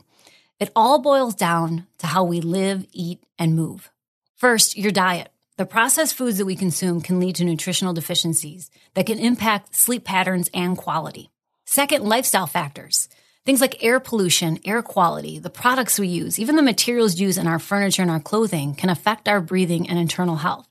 It 0.59 0.71
all 0.75 0.97
boils 0.97 1.35
down 1.35 1.85
to 1.99 2.07
how 2.07 2.23
we 2.23 2.41
live, 2.41 2.87
eat, 2.93 3.23
and 3.37 3.55
move. 3.55 3.91
First, 4.35 4.75
your 4.75 4.91
diet. 4.91 5.29
The 5.57 5.67
processed 5.67 6.15
foods 6.15 6.39
that 6.39 6.45
we 6.47 6.55
consume 6.55 6.99
can 6.99 7.19
lead 7.19 7.35
to 7.35 7.45
nutritional 7.45 7.93
deficiencies 7.93 8.71
that 8.95 9.05
can 9.05 9.19
impact 9.19 9.75
sleep 9.75 10.03
patterns 10.03 10.49
and 10.51 10.75
quality. 10.75 11.29
Second, 11.63 12.05
lifestyle 12.05 12.47
factors. 12.47 13.07
Things 13.45 13.61
like 13.61 13.83
air 13.83 13.99
pollution, 13.99 14.57
air 14.65 14.81
quality, 14.81 15.37
the 15.37 15.51
products 15.51 15.99
we 15.99 16.07
use, 16.07 16.39
even 16.39 16.55
the 16.55 16.63
materials 16.63 17.19
used 17.19 17.37
in 17.37 17.45
our 17.45 17.59
furniture 17.59 18.01
and 18.01 18.09
our 18.09 18.19
clothing 18.19 18.73
can 18.73 18.89
affect 18.89 19.27
our 19.27 19.41
breathing 19.41 19.87
and 19.87 19.99
internal 19.99 20.37
health. 20.37 20.67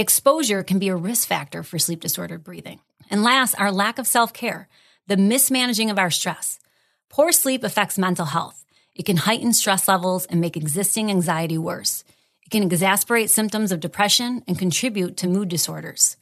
Exposure 0.00 0.62
can 0.62 0.78
be 0.78 0.86
a 0.86 0.94
risk 0.94 1.26
factor 1.26 1.64
for 1.64 1.76
sleep 1.76 2.00
disordered 2.00 2.44
breathing. 2.44 2.78
And 3.10 3.24
last, 3.24 3.58
our 3.58 3.72
lack 3.72 3.98
of 3.98 4.06
self 4.06 4.32
care, 4.32 4.68
the 5.08 5.16
mismanaging 5.16 5.90
of 5.90 5.98
our 5.98 6.08
stress. 6.08 6.60
Poor 7.08 7.32
sleep 7.32 7.64
affects 7.64 7.98
mental 7.98 8.26
health. 8.26 8.64
It 8.94 9.06
can 9.06 9.16
heighten 9.16 9.52
stress 9.52 9.88
levels 9.88 10.24
and 10.26 10.40
make 10.40 10.56
existing 10.56 11.10
anxiety 11.10 11.58
worse. 11.58 12.04
It 12.46 12.50
can 12.50 12.70
exacerbate 12.70 13.28
symptoms 13.28 13.72
of 13.72 13.80
depression 13.80 14.44
and 14.46 14.56
contribute 14.56 15.16
to 15.16 15.26
mood 15.26 15.48
disorders. 15.48 16.16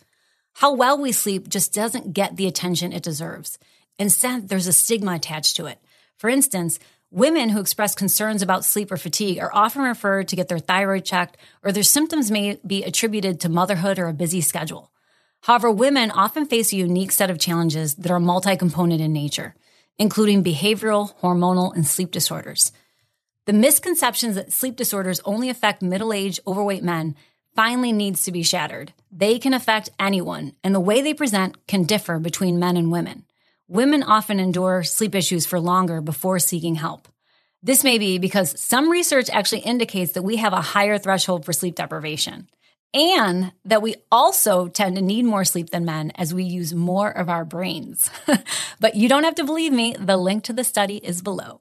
How 0.54 0.72
well 0.72 0.98
we 0.98 1.12
sleep 1.12 1.46
just 1.46 1.74
doesn't 1.74 2.14
get 2.14 2.36
the 2.36 2.46
attention 2.46 2.94
it 2.94 3.02
deserves. 3.02 3.58
Instead, 3.98 4.48
there's 4.48 4.66
a 4.66 4.72
stigma 4.72 5.16
attached 5.16 5.54
to 5.56 5.66
it. 5.66 5.78
For 6.16 6.30
instance, 6.30 6.78
Women 7.12 7.50
who 7.50 7.60
express 7.60 7.94
concerns 7.94 8.42
about 8.42 8.64
sleep 8.64 8.90
or 8.90 8.96
fatigue 8.96 9.38
are 9.38 9.54
often 9.54 9.82
referred 9.82 10.26
to 10.28 10.36
get 10.36 10.48
their 10.48 10.58
thyroid 10.58 11.04
checked, 11.04 11.36
or 11.62 11.70
their 11.70 11.84
symptoms 11.84 12.32
may 12.32 12.58
be 12.66 12.82
attributed 12.82 13.38
to 13.40 13.48
motherhood 13.48 14.00
or 14.00 14.08
a 14.08 14.12
busy 14.12 14.40
schedule. 14.40 14.90
However, 15.42 15.70
women 15.70 16.10
often 16.10 16.46
face 16.46 16.72
a 16.72 16.76
unique 16.76 17.12
set 17.12 17.30
of 17.30 17.38
challenges 17.38 17.94
that 17.94 18.10
are 18.10 18.18
multi 18.18 18.56
component 18.56 19.00
in 19.00 19.12
nature, 19.12 19.54
including 19.98 20.42
behavioral, 20.42 21.16
hormonal, 21.20 21.72
and 21.72 21.86
sleep 21.86 22.10
disorders. 22.10 22.72
The 23.44 23.52
misconceptions 23.52 24.34
that 24.34 24.52
sleep 24.52 24.74
disorders 24.74 25.20
only 25.24 25.48
affect 25.48 25.82
middle 25.82 26.12
aged, 26.12 26.40
overweight 26.44 26.82
men 26.82 27.14
finally 27.54 27.92
needs 27.92 28.24
to 28.24 28.32
be 28.32 28.42
shattered. 28.42 28.92
They 29.12 29.38
can 29.38 29.54
affect 29.54 29.90
anyone, 30.00 30.54
and 30.64 30.74
the 30.74 30.80
way 30.80 31.02
they 31.02 31.14
present 31.14 31.68
can 31.68 31.84
differ 31.84 32.18
between 32.18 32.58
men 32.58 32.76
and 32.76 32.90
women. 32.90 33.25
Women 33.68 34.02
often 34.04 34.38
endure 34.38 34.84
sleep 34.84 35.14
issues 35.14 35.44
for 35.44 35.58
longer 35.58 36.00
before 36.00 36.38
seeking 36.38 36.76
help. 36.76 37.08
This 37.62 37.82
may 37.82 37.98
be 37.98 38.18
because 38.18 38.60
some 38.60 38.90
research 38.90 39.28
actually 39.30 39.62
indicates 39.62 40.12
that 40.12 40.22
we 40.22 40.36
have 40.36 40.52
a 40.52 40.60
higher 40.60 40.98
threshold 40.98 41.44
for 41.44 41.52
sleep 41.52 41.74
deprivation 41.74 42.48
and 42.94 43.52
that 43.64 43.82
we 43.82 43.96
also 44.10 44.68
tend 44.68 44.96
to 44.96 45.02
need 45.02 45.24
more 45.24 45.44
sleep 45.44 45.70
than 45.70 45.84
men 45.84 46.12
as 46.14 46.32
we 46.32 46.44
use 46.44 46.72
more 46.72 47.10
of 47.10 47.28
our 47.28 47.44
brains. 47.44 48.08
but 48.80 48.94
you 48.94 49.08
don't 49.08 49.24
have 49.24 49.34
to 49.34 49.44
believe 49.44 49.72
me, 49.72 49.96
the 49.98 50.16
link 50.16 50.44
to 50.44 50.52
the 50.52 50.64
study 50.64 50.98
is 50.98 51.20
below. 51.20 51.60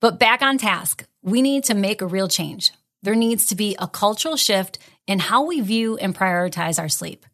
But 0.00 0.18
back 0.18 0.42
on 0.42 0.56
task. 0.56 1.04
we 1.22 1.42
need 1.42 1.64
to 1.64 1.74
make 1.74 2.00
a 2.00 2.06
real 2.06 2.28
change. 2.28 2.72
There 3.02 3.14
needs 3.14 3.46
to 3.46 3.54
be 3.54 3.76
a 3.78 3.88
cultural 3.88 4.36
shift 4.36 4.78
in 5.06 5.18
how 5.18 5.44
we 5.44 5.60
view 5.60 5.96
and 5.96 6.14
prioritize 6.14 6.78
our 6.78 6.88
sleep. 6.88 7.26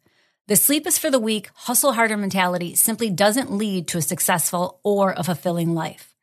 The 0.47 0.55
sleep 0.55 0.87
is 0.87 0.97
for 0.97 1.11
the 1.11 1.19
weak, 1.19 1.49
hustle 1.53 1.91
harder 1.91 2.15
mentality 2.15 2.73
simply 2.73 3.09
doesn't 3.09 3.51
lead 3.51 3.89
to 3.89 3.97
a 3.97 4.01
successful 4.01 4.79
or 4.81 5.13
a 5.17 5.23
fulfilling 5.25 5.75
life. 5.75 6.15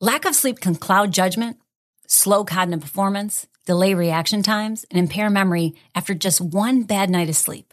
Lack 0.00 0.26
of 0.26 0.34
sleep 0.34 0.60
can 0.60 0.74
cloud 0.74 1.12
judgment, 1.12 1.56
slow 2.06 2.44
cognitive 2.44 2.82
performance, 2.82 3.46
delay 3.64 3.94
reaction 3.94 4.42
times, 4.42 4.84
and 4.90 4.98
impair 4.98 5.30
memory 5.30 5.72
after 5.94 6.12
just 6.12 6.42
one 6.42 6.82
bad 6.82 7.08
night 7.08 7.30
of 7.30 7.36
sleep. 7.36 7.72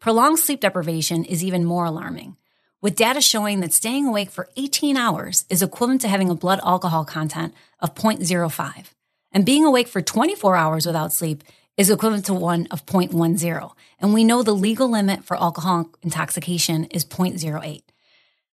Prolonged 0.00 0.40
sleep 0.40 0.62
deprivation 0.62 1.24
is 1.24 1.44
even 1.44 1.64
more 1.64 1.84
alarming, 1.84 2.36
with 2.82 2.96
data 2.96 3.20
showing 3.20 3.60
that 3.60 3.72
staying 3.72 4.04
awake 4.04 4.32
for 4.32 4.48
18 4.56 4.96
hours 4.96 5.44
is 5.48 5.62
equivalent 5.62 6.00
to 6.00 6.08
having 6.08 6.28
a 6.28 6.34
blood 6.34 6.58
alcohol 6.64 7.04
content 7.04 7.54
of 7.78 7.94
0.05. 7.94 8.86
And 9.30 9.46
being 9.46 9.64
awake 9.64 9.86
for 9.86 10.02
24 10.02 10.56
hours 10.56 10.86
without 10.86 11.12
sleep 11.12 11.44
is 11.76 11.90
equivalent 11.90 12.24
to 12.26 12.34
one 12.34 12.66
of 12.70 12.86
0.10. 12.86 13.72
And 14.00 14.14
we 14.14 14.24
know 14.24 14.42
the 14.42 14.54
legal 14.54 14.90
limit 14.90 15.24
for 15.24 15.36
alcohol 15.36 15.90
intoxication 16.02 16.84
is 16.86 17.04
0.08. 17.04 17.82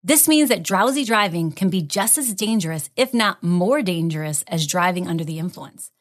This 0.01 0.27
means 0.29 0.47
that 0.49 0.63
drowsy 0.63 1.03
driving 1.03 1.51
can 1.51 1.69
be 1.69 1.81
just 1.81 2.17
as 2.17 2.33
dangerous, 2.33 2.89
if 2.95 3.13
not 3.13 3.43
more 3.43 3.81
dangerous, 3.81 4.43
as 4.47 4.65
driving 4.65 5.07
under 5.07 5.25
the 5.25 5.39
influence. 5.39 5.91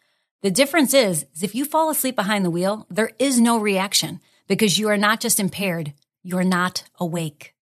The 0.42 0.52
difference 0.52 0.94
is, 0.94 1.26
is 1.34 1.42
if 1.42 1.56
you 1.56 1.64
fall 1.64 1.90
asleep 1.90 2.14
behind 2.14 2.44
the 2.44 2.50
wheel, 2.50 2.86
there 2.88 3.10
is 3.18 3.40
no 3.40 3.58
reaction 3.58 4.20
because 4.46 4.78
you 4.78 4.88
are 4.88 4.96
not 4.96 5.20
just 5.20 5.40
impaired, 5.40 5.94
you're 6.22 6.44
not 6.44 6.84
awake. 7.00 7.54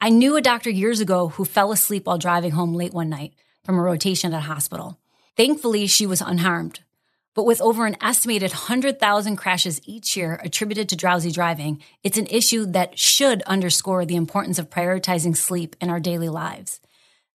I 0.00 0.10
knew 0.10 0.36
a 0.36 0.42
doctor 0.42 0.68
years 0.68 1.00
ago 1.00 1.28
who 1.28 1.44
fell 1.46 1.72
asleep 1.72 2.06
while 2.06 2.18
driving 2.18 2.50
home 2.50 2.74
late 2.74 2.92
one 2.92 3.08
night 3.08 3.34
from 3.64 3.78
a 3.78 3.82
rotation 3.82 4.34
at 4.34 4.38
a 4.38 4.42
hospital. 4.42 4.98
Thankfully, 5.36 5.86
she 5.86 6.06
was 6.06 6.20
unharmed. 6.20 6.80
But 7.38 7.46
with 7.46 7.60
over 7.60 7.86
an 7.86 7.96
estimated 8.02 8.50
100,000 8.50 9.36
crashes 9.36 9.80
each 9.84 10.16
year 10.16 10.40
attributed 10.42 10.88
to 10.88 10.96
drowsy 10.96 11.30
driving, 11.30 11.80
it's 12.02 12.18
an 12.18 12.26
issue 12.26 12.66
that 12.72 12.98
should 12.98 13.42
underscore 13.42 14.04
the 14.04 14.16
importance 14.16 14.58
of 14.58 14.70
prioritizing 14.70 15.36
sleep 15.36 15.76
in 15.80 15.88
our 15.88 16.00
daily 16.00 16.28
lives. 16.28 16.80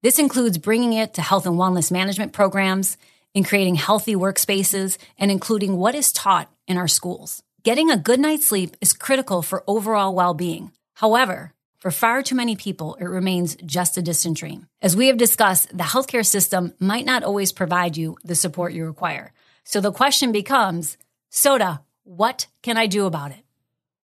This 0.02 0.20
includes 0.20 0.58
bringing 0.58 0.92
it 0.92 1.14
to 1.14 1.22
health 1.22 1.46
and 1.46 1.56
wellness 1.56 1.90
management 1.90 2.34
programs, 2.34 2.98
in 3.34 3.46
creating 3.46 3.76
healthy 3.76 4.14
workspaces, 4.14 4.98
and 5.18 5.32
including 5.32 5.78
what 5.78 5.96
is 5.96 6.12
taught 6.12 6.52
in 6.68 6.76
our 6.76 6.90
schools. 6.90 7.42
Getting 7.64 7.90
a 7.90 7.96
good 7.96 8.20
night's 8.20 8.48
sleep 8.48 8.76
is 8.82 8.92
critical 8.92 9.42
for 9.42 9.64
overall 9.68 10.14
well 10.14 10.34
being. 10.34 10.74
However, 10.96 11.54
for 11.80 11.92
far 11.92 12.22
too 12.22 12.36
many 12.36 12.58
people, 12.58 12.96
it 12.96 13.06
remains 13.06 13.56
just 13.66 13.96
a 13.96 14.02
distant 14.02 14.36
dream. 14.36 14.68
As 14.82 14.98
we 14.98 15.08
have 15.08 15.18
discussed, 15.18 15.70
the 15.70 15.86
healthcare 15.86 16.26
system 16.26 16.74
might 16.78 17.06
not 17.06 17.24
always 17.24 17.54
provide 17.54 17.96
you 17.96 18.18
the 18.26 18.36
support 18.36 18.74
you 18.74 18.86
require. 18.86 19.32
So 19.64 19.82
the 19.82 19.92
question 19.92 20.32
becomes 20.32 20.98
Soda, 21.30 21.82
what 22.04 22.48
can 22.62 22.78
I 22.78 22.86
do 22.86 23.06
about 23.06 23.32
it? 23.32 23.44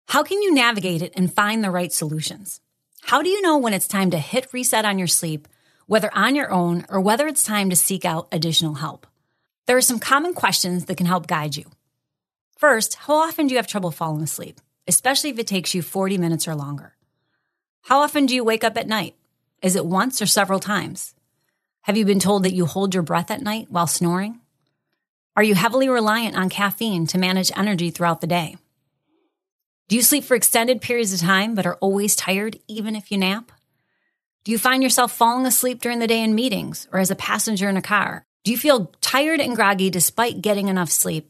How 0.08 0.22
can 0.22 0.42
you 0.42 0.54
navigate 0.54 1.02
it 1.02 1.14
and 1.16 1.34
find 1.34 1.64
the 1.64 1.72
right 1.72 1.92
solutions? 1.92 2.62
How 3.02 3.22
do 3.22 3.30
you 3.30 3.42
know 3.42 3.58
when 3.58 3.74
it's 3.74 3.88
time 3.88 4.12
to 4.12 4.18
hit 4.18 4.54
reset 4.54 4.86
on 4.86 5.00
your 5.00 5.08
sleep, 5.08 5.48
whether 5.88 6.10
on 6.14 6.36
your 6.36 6.52
own 6.52 6.86
or 6.90 7.00
whether 7.00 7.28
it's 7.28 7.44
time 7.44 7.70
to 7.70 7.76
seek 7.76 8.06
out 8.06 8.28
additional 8.32 8.76
help? 8.76 9.08
There 9.66 9.78
are 9.78 9.82
some 9.82 10.00
common 10.00 10.34
questions 10.34 10.86
that 10.86 10.98
can 10.98 11.06
help 11.08 11.28
guide 11.28 11.56
you. 11.56 11.66
First, 12.58 12.96
how 12.96 13.16
often 13.16 13.48
do 13.48 13.54
you 13.54 13.58
have 13.58 13.68
trouble 13.68 13.92
falling 13.92 14.24
asleep, 14.24 14.62
especially 14.88 15.30
if 15.30 15.40
it 15.40 15.48
takes 15.48 15.74
you 15.74 15.82
40 15.82 16.18
minutes 16.18 16.48
or 16.48 16.56
longer? 16.56 16.96
How 17.84 18.00
often 18.00 18.26
do 18.26 18.36
you 18.36 18.44
wake 18.44 18.64
up 18.64 18.78
at 18.78 18.88
night? 18.88 19.16
Is 19.62 19.76
it 19.76 19.86
once 19.86 20.22
or 20.22 20.26
several 20.26 20.60
times? 20.60 21.16
Have 21.82 21.98
you 21.98 22.06
been 22.06 22.20
told 22.20 22.44
that 22.44 22.54
you 22.54 22.66
hold 22.66 22.94
your 22.94 23.04
breath 23.04 23.32
at 23.32 23.42
night 23.42 23.68
while 23.70 23.88
snoring? 23.88 24.42
Are 25.38 25.44
you 25.44 25.54
heavily 25.54 25.90
reliant 25.90 26.38
on 26.38 26.48
caffeine 26.48 27.08
to 27.08 27.18
manage 27.18 27.52
energy 27.58 27.90
throughout 27.90 28.22
the 28.22 28.28
day? 28.28 28.56
Do 29.90 29.98
you 29.98 30.02
sleep 30.02 30.24
for 30.24 30.36
extended 30.36 30.82
periods 30.82 31.14
of 31.14 31.20
time 31.20 31.56
but 31.56 31.66
are 31.66 31.76
always 31.76 32.16
tired 32.16 32.58
even 32.70 32.96
if 32.96 33.12
you 33.12 33.18
nap? 33.18 33.52
Do 34.46 34.54
you 34.54 34.58
find 34.58 34.82
yourself 34.82 35.12
falling 35.12 35.46
asleep 35.46 35.82
during 35.82 36.00
the 36.00 36.08
day 36.08 36.24
in 36.24 36.36
meetings 36.36 36.88
or 36.94 37.00
as 37.00 37.12
a 37.12 37.16
passenger 37.16 37.68
in 37.68 37.76
a 37.76 37.82
car? 37.82 38.26
Do 38.46 38.52
you 38.52 38.58
feel 38.58 38.94
tired 39.02 39.42
and 39.42 39.56
groggy 39.56 39.90
despite 39.90 40.42
getting 40.42 40.70
enough 40.70 40.90
sleep? 40.90 41.30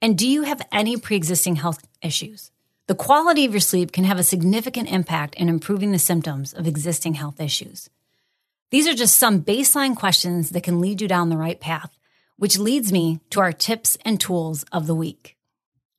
And 0.00 0.16
do 0.16 0.26
you 0.26 0.42
have 0.44 0.62
any 0.72 0.96
pre 0.96 1.16
existing 1.16 1.56
health 1.56 1.86
issues? 2.00 2.50
The 2.86 2.94
quality 2.94 3.44
of 3.44 3.52
your 3.52 3.60
sleep 3.60 3.92
can 3.92 4.04
have 4.04 4.18
a 4.18 4.22
significant 4.22 4.90
impact 4.90 5.34
in 5.34 5.50
improving 5.50 5.92
the 5.92 5.98
symptoms 5.98 6.54
of 6.54 6.66
existing 6.66 7.14
health 7.14 7.38
issues. 7.38 7.90
These 8.70 8.88
are 8.88 8.94
just 8.94 9.18
some 9.18 9.42
baseline 9.42 9.94
questions 9.94 10.50
that 10.50 10.62
can 10.62 10.80
lead 10.80 11.02
you 11.02 11.08
down 11.08 11.28
the 11.28 11.36
right 11.36 11.60
path 11.60 11.99
which 12.40 12.58
leads 12.58 12.90
me 12.90 13.20
to 13.28 13.38
our 13.38 13.52
tips 13.52 13.98
and 14.02 14.18
tools 14.18 14.64
of 14.72 14.86
the 14.86 14.94
week. 14.94 15.36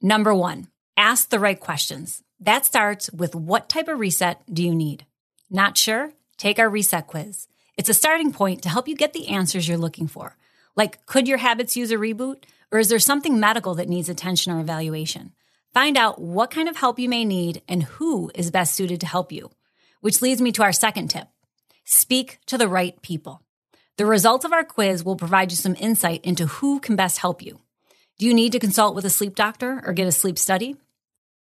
Number 0.01 0.33
one, 0.33 0.69
ask 0.97 1.29
the 1.29 1.37
right 1.37 1.59
questions. 1.59 2.23
That 2.39 2.65
starts 2.65 3.11
with 3.11 3.35
what 3.35 3.69
type 3.69 3.87
of 3.87 3.99
reset 3.99 4.41
do 4.51 4.63
you 4.63 4.73
need? 4.73 5.05
Not 5.51 5.77
sure? 5.77 6.13
Take 6.37 6.57
our 6.57 6.67
reset 6.67 7.05
quiz. 7.05 7.47
It's 7.77 7.89
a 7.89 7.93
starting 7.93 8.33
point 8.33 8.63
to 8.63 8.69
help 8.69 8.87
you 8.87 8.95
get 8.95 9.13
the 9.13 9.27
answers 9.27 9.67
you're 9.67 9.77
looking 9.77 10.07
for. 10.07 10.35
Like, 10.75 11.05
could 11.05 11.27
your 11.27 11.37
habits 11.37 11.77
use 11.77 11.91
a 11.91 11.97
reboot? 11.97 12.45
Or 12.71 12.79
is 12.79 12.89
there 12.89 12.97
something 12.97 13.39
medical 13.39 13.75
that 13.75 13.87
needs 13.87 14.09
attention 14.09 14.51
or 14.51 14.59
evaluation? 14.59 15.33
Find 15.75 15.95
out 15.95 16.19
what 16.19 16.49
kind 16.49 16.67
of 16.67 16.75
help 16.75 16.97
you 16.97 17.07
may 17.07 17.23
need 17.23 17.61
and 17.67 17.83
who 17.83 18.31
is 18.33 18.49
best 18.49 18.73
suited 18.73 18.99
to 19.01 19.05
help 19.05 19.31
you. 19.31 19.51
Which 19.99 20.23
leads 20.23 20.41
me 20.41 20.51
to 20.53 20.63
our 20.63 20.73
second 20.73 21.09
tip 21.09 21.27
speak 21.85 22.39
to 22.47 22.57
the 22.57 22.67
right 22.67 22.99
people. 23.03 23.43
The 24.01 24.07
results 24.07 24.45
of 24.45 24.51
our 24.51 24.63
quiz 24.63 25.05
will 25.05 25.15
provide 25.15 25.51
you 25.51 25.55
some 25.55 25.75
insight 25.79 26.25
into 26.25 26.47
who 26.47 26.79
can 26.79 26.95
best 26.95 27.19
help 27.19 27.43
you. 27.43 27.59
Do 28.17 28.25
you 28.25 28.33
need 28.33 28.51
to 28.53 28.59
consult 28.59 28.95
with 28.95 29.05
a 29.05 29.11
sleep 29.11 29.35
doctor 29.35 29.79
or 29.85 29.93
get 29.93 30.07
a 30.07 30.11
sleep 30.11 30.39
study? 30.39 30.75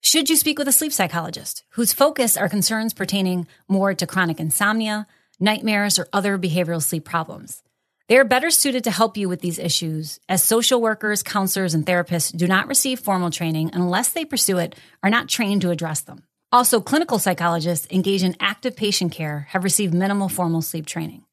Should 0.02 0.28
you 0.28 0.36
speak 0.36 0.58
with 0.58 0.68
a 0.68 0.72
sleep 0.72 0.92
psychologist 0.92 1.64
whose 1.70 1.94
focus 1.94 2.36
are 2.36 2.50
concerns 2.50 2.92
pertaining 2.92 3.46
more 3.68 3.94
to 3.94 4.06
chronic 4.06 4.38
insomnia, 4.38 5.06
nightmares, 5.40 5.98
or 5.98 6.08
other 6.12 6.36
behavioral 6.36 6.82
sleep 6.82 7.06
problems? 7.06 7.62
They 8.08 8.18
are 8.18 8.24
better 8.24 8.50
suited 8.50 8.84
to 8.84 8.90
help 8.90 9.16
you 9.16 9.30
with 9.30 9.40
these 9.40 9.58
issues 9.58 10.20
as 10.28 10.42
social 10.42 10.78
workers, 10.78 11.22
counselors, 11.22 11.72
and 11.72 11.86
therapists 11.86 12.36
do 12.36 12.46
not 12.46 12.68
receive 12.68 13.00
formal 13.00 13.30
training 13.30 13.70
unless 13.72 14.10
they 14.10 14.26
pursue 14.26 14.58
it, 14.58 14.74
are 15.02 15.08
not 15.08 15.26
trained 15.26 15.62
to 15.62 15.70
address 15.70 16.02
them. 16.02 16.24
Also, 16.52 16.82
clinical 16.82 17.18
psychologists 17.18 17.86
engaged 17.90 18.24
in 18.24 18.36
active 18.40 18.76
patient 18.76 19.10
care 19.10 19.46
have 19.52 19.64
received 19.64 19.94
minimal 19.94 20.28
formal 20.28 20.60
sleep 20.60 20.84
training. 20.84 21.24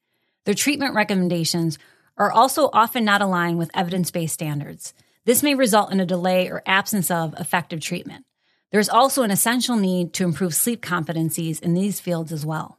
Their 0.44 0.54
treatment 0.54 0.94
recommendations 0.94 1.78
are 2.16 2.32
also 2.32 2.70
often 2.72 3.04
not 3.04 3.22
aligned 3.22 3.58
with 3.58 3.70
evidence 3.74 4.10
based 4.10 4.34
standards. 4.34 4.94
This 5.24 5.42
may 5.42 5.54
result 5.54 5.92
in 5.92 6.00
a 6.00 6.06
delay 6.06 6.48
or 6.48 6.62
absence 6.66 7.10
of 7.10 7.34
effective 7.38 7.80
treatment. 7.80 8.24
There's 8.72 8.88
also 8.88 9.22
an 9.22 9.30
essential 9.30 9.76
need 9.76 10.12
to 10.14 10.24
improve 10.24 10.54
sleep 10.54 10.82
competencies 10.82 11.60
in 11.60 11.74
these 11.74 12.00
fields 12.00 12.32
as 12.32 12.46
well. 12.46 12.78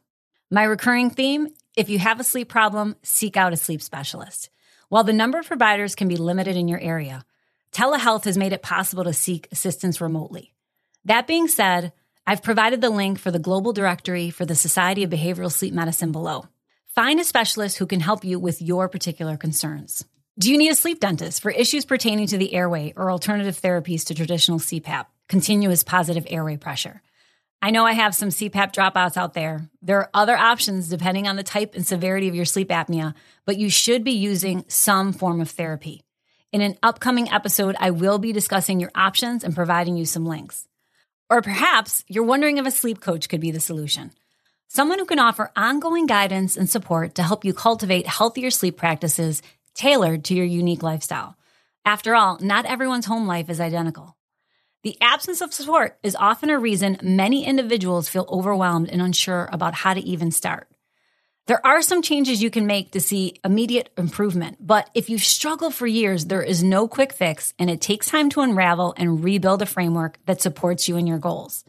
My 0.50 0.64
recurring 0.64 1.10
theme 1.10 1.48
if 1.74 1.88
you 1.88 1.98
have 1.98 2.20
a 2.20 2.24
sleep 2.24 2.48
problem, 2.48 2.96
seek 3.02 3.36
out 3.36 3.54
a 3.54 3.56
sleep 3.56 3.80
specialist. 3.80 4.50
While 4.90 5.04
the 5.04 5.12
number 5.14 5.38
of 5.38 5.46
providers 5.46 5.94
can 5.94 6.06
be 6.06 6.16
limited 6.16 6.54
in 6.54 6.68
your 6.68 6.80
area, 6.80 7.24
telehealth 7.72 8.24
has 8.24 8.36
made 8.36 8.52
it 8.52 8.60
possible 8.60 9.04
to 9.04 9.14
seek 9.14 9.48
assistance 9.50 10.00
remotely. 10.00 10.52
That 11.06 11.26
being 11.26 11.48
said, 11.48 11.92
I've 12.26 12.42
provided 12.42 12.82
the 12.82 12.90
link 12.90 13.18
for 13.18 13.30
the 13.30 13.38
global 13.38 13.72
directory 13.72 14.28
for 14.28 14.44
the 14.44 14.54
Society 14.54 15.02
of 15.02 15.10
Behavioral 15.10 15.50
Sleep 15.50 15.72
Medicine 15.72 16.12
below. 16.12 16.46
Find 16.94 17.18
a 17.18 17.24
specialist 17.24 17.78
who 17.78 17.86
can 17.86 18.00
help 18.00 18.22
you 18.22 18.38
with 18.38 18.60
your 18.60 18.86
particular 18.86 19.38
concerns. 19.38 20.04
Do 20.38 20.52
you 20.52 20.58
need 20.58 20.72
a 20.72 20.74
sleep 20.74 21.00
dentist 21.00 21.40
for 21.40 21.50
issues 21.50 21.86
pertaining 21.86 22.26
to 22.26 22.36
the 22.36 22.52
airway 22.52 22.92
or 22.94 23.10
alternative 23.10 23.58
therapies 23.58 24.04
to 24.06 24.14
traditional 24.14 24.58
CPAP, 24.58 25.06
continuous 25.26 25.84
positive 25.84 26.26
airway 26.28 26.58
pressure? 26.58 27.00
I 27.62 27.70
know 27.70 27.86
I 27.86 27.92
have 27.92 28.14
some 28.14 28.28
CPAP 28.28 28.74
dropouts 28.74 29.16
out 29.16 29.32
there. 29.32 29.70
There 29.80 30.00
are 30.00 30.10
other 30.12 30.36
options 30.36 30.90
depending 30.90 31.26
on 31.26 31.36
the 31.36 31.42
type 31.42 31.74
and 31.74 31.86
severity 31.86 32.28
of 32.28 32.34
your 32.34 32.44
sleep 32.44 32.68
apnea, 32.68 33.14
but 33.46 33.56
you 33.56 33.70
should 33.70 34.04
be 34.04 34.12
using 34.12 34.66
some 34.68 35.14
form 35.14 35.40
of 35.40 35.48
therapy. 35.48 36.02
In 36.52 36.60
an 36.60 36.76
upcoming 36.82 37.30
episode, 37.30 37.74
I 37.80 37.92
will 37.92 38.18
be 38.18 38.34
discussing 38.34 38.80
your 38.80 38.90
options 38.94 39.44
and 39.44 39.54
providing 39.54 39.96
you 39.96 40.04
some 40.04 40.26
links. 40.26 40.68
Or 41.30 41.40
perhaps 41.40 42.04
you're 42.06 42.22
wondering 42.22 42.58
if 42.58 42.66
a 42.66 42.70
sleep 42.70 43.00
coach 43.00 43.30
could 43.30 43.40
be 43.40 43.50
the 43.50 43.60
solution 43.60 44.10
someone 44.74 44.98
who 44.98 45.04
can 45.04 45.18
offer 45.18 45.52
ongoing 45.54 46.06
guidance 46.06 46.56
and 46.56 46.68
support 46.68 47.14
to 47.14 47.22
help 47.22 47.44
you 47.44 47.52
cultivate 47.52 48.06
healthier 48.06 48.50
sleep 48.50 48.74
practices 48.74 49.42
tailored 49.74 50.24
to 50.24 50.34
your 50.34 50.46
unique 50.46 50.82
lifestyle. 50.82 51.36
After 51.84 52.14
all, 52.14 52.38
not 52.40 52.64
everyone's 52.64 53.04
home 53.04 53.26
life 53.26 53.50
is 53.50 53.60
identical. 53.60 54.16
The 54.82 54.96
absence 55.02 55.42
of 55.42 55.52
support 55.52 55.98
is 56.02 56.16
often 56.16 56.48
a 56.48 56.58
reason 56.58 56.96
many 57.02 57.44
individuals 57.44 58.08
feel 58.08 58.26
overwhelmed 58.32 58.88
and 58.88 59.02
unsure 59.02 59.46
about 59.52 59.74
how 59.74 59.92
to 59.92 60.00
even 60.00 60.30
start. 60.30 60.68
There 61.48 61.64
are 61.66 61.82
some 61.82 62.00
changes 62.00 62.42
you 62.42 62.48
can 62.48 62.66
make 62.66 62.92
to 62.92 63.00
see 63.00 63.40
immediate 63.44 63.90
improvement, 63.98 64.56
but 64.58 64.88
if 64.94 65.10
you've 65.10 65.22
struggled 65.22 65.74
for 65.74 65.86
years, 65.86 66.24
there 66.24 66.42
is 66.42 66.64
no 66.64 66.88
quick 66.88 67.12
fix 67.12 67.52
and 67.58 67.68
it 67.68 67.82
takes 67.82 68.08
time 68.08 68.30
to 68.30 68.40
unravel 68.40 68.94
and 68.96 69.22
rebuild 69.22 69.60
a 69.60 69.66
framework 69.66 70.18
that 70.24 70.40
supports 70.40 70.88
you 70.88 70.96
in 70.96 71.06
your 71.06 71.18
goals. 71.18 71.62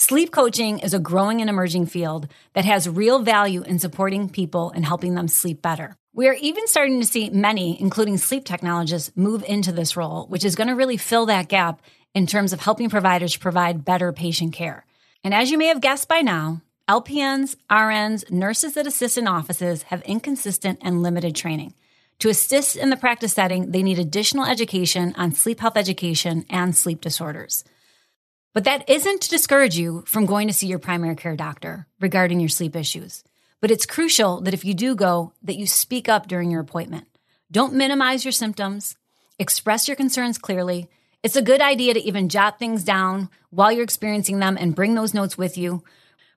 Sleep 0.00 0.32
coaching 0.32 0.78
is 0.78 0.94
a 0.94 0.98
growing 0.98 1.42
and 1.42 1.50
emerging 1.50 1.84
field 1.84 2.26
that 2.54 2.64
has 2.64 2.88
real 2.88 3.18
value 3.18 3.60
in 3.60 3.78
supporting 3.78 4.30
people 4.30 4.70
and 4.70 4.82
helping 4.82 5.14
them 5.14 5.28
sleep 5.28 5.60
better. 5.60 5.94
We 6.14 6.26
are 6.26 6.36
even 6.40 6.66
starting 6.68 7.02
to 7.02 7.06
see 7.06 7.28
many, 7.28 7.78
including 7.78 8.16
sleep 8.16 8.46
technologists, 8.46 9.14
move 9.14 9.44
into 9.46 9.72
this 9.72 9.98
role, 9.98 10.26
which 10.28 10.42
is 10.42 10.56
going 10.56 10.68
to 10.68 10.74
really 10.74 10.96
fill 10.96 11.26
that 11.26 11.48
gap 11.48 11.82
in 12.14 12.26
terms 12.26 12.54
of 12.54 12.60
helping 12.60 12.88
providers 12.88 13.36
provide 13.36 13.84
better 13.84 14.10
patient 14.10 14.54
care. 14.54 14.86
And 15.22 15.34
as 15.34 15.50
you 15.50 15.58
may 15.58 15.66
have 15.66 15.82
guessed 15.82 16.08
by 16.08 16.22
now, 16.22 16.62
LPNs, 16.88 17.56
RNs, 17.70 18.30
nurses 18.30 18.72
that 18.74 18.86
assist 18.86 19.18
in 19.18 19.28
offices 19.28 19.82
have 19.82 20.00
inconsistent 20.04 20.78
and 20.80 21.02
limited 21.02 21.36
training. 21.36 21.74
To 22.20 22.30
assist 22.30 22.74
in 22.74 22.88
the 22.88 22.96
practice 22.96 23.34
setting, 23.34 23.70
they 23.70 23.82
need 23.82 23.98
additional 23.98 24.46
education 24.46 25.12
on 25.18 25.32
sleep 25.32 25.60
health 25.60 25.76
education 25.76 26.46
and 26.48 26.74
sleep 26.74 27.02
disorders. 27.02 27.64
But 28.52 28.64
that 28.64 28.88
isn't 28.88 29.22
to 29.22 29.30
discourage 29.30 29.78
you 29.78 30.02
from 30.06 30.26
going 30.26 30.48
to 30.48 30.54
see 30.54 30.66
your 30.66 30.80
primary 30.80 31.14
care 31.14 31.36
doctor 31.36 31.86
regarding 32.00 32.40
your 32.40 32.48
sleep 32.48 32.74
issues. 32.74 33.22
But 33.60 33.70
it's 33.70 33.86
crucial 33.86 34.40
that 34.40 34.54
if 34.54 34.64
you 34.64 34.74
do 34.74 34.96
go, 34.96 35.32
that 35.42 35.56
you 35.56 35.66
speak 35.66 36.08
up 36.08 36.26
during 36.26 36.50
your 36.50 36.60
appointment. 36.60 37.06
Don't 37.52 37.74
minimize 37.74 38.24
your 38.24 38.32
symptoms. 38.32 38.96
Express 39.38 39.86
your 39.86 39.96
concerns 39.96 40.38
clearly. 40.38 40.88
It's 41.22 41.36
a 41.36 41.42
good 41.42 41.60
idea 41.60 41.94
to 41.94 42.00
even 42.00 42.28
jot 42.28 42.58
things 42.58 42.82
down 42.82 43.28
while 43.50 43.70
you're 43.70 43.84
experiencing 43.84 44.38
them 44.38 44.56
and 44.58 44.74
bring 44.74 44.94
those 44.94 45.14
notes 45.14 45.38
with 45.38 45.56
you. 45.56 45.84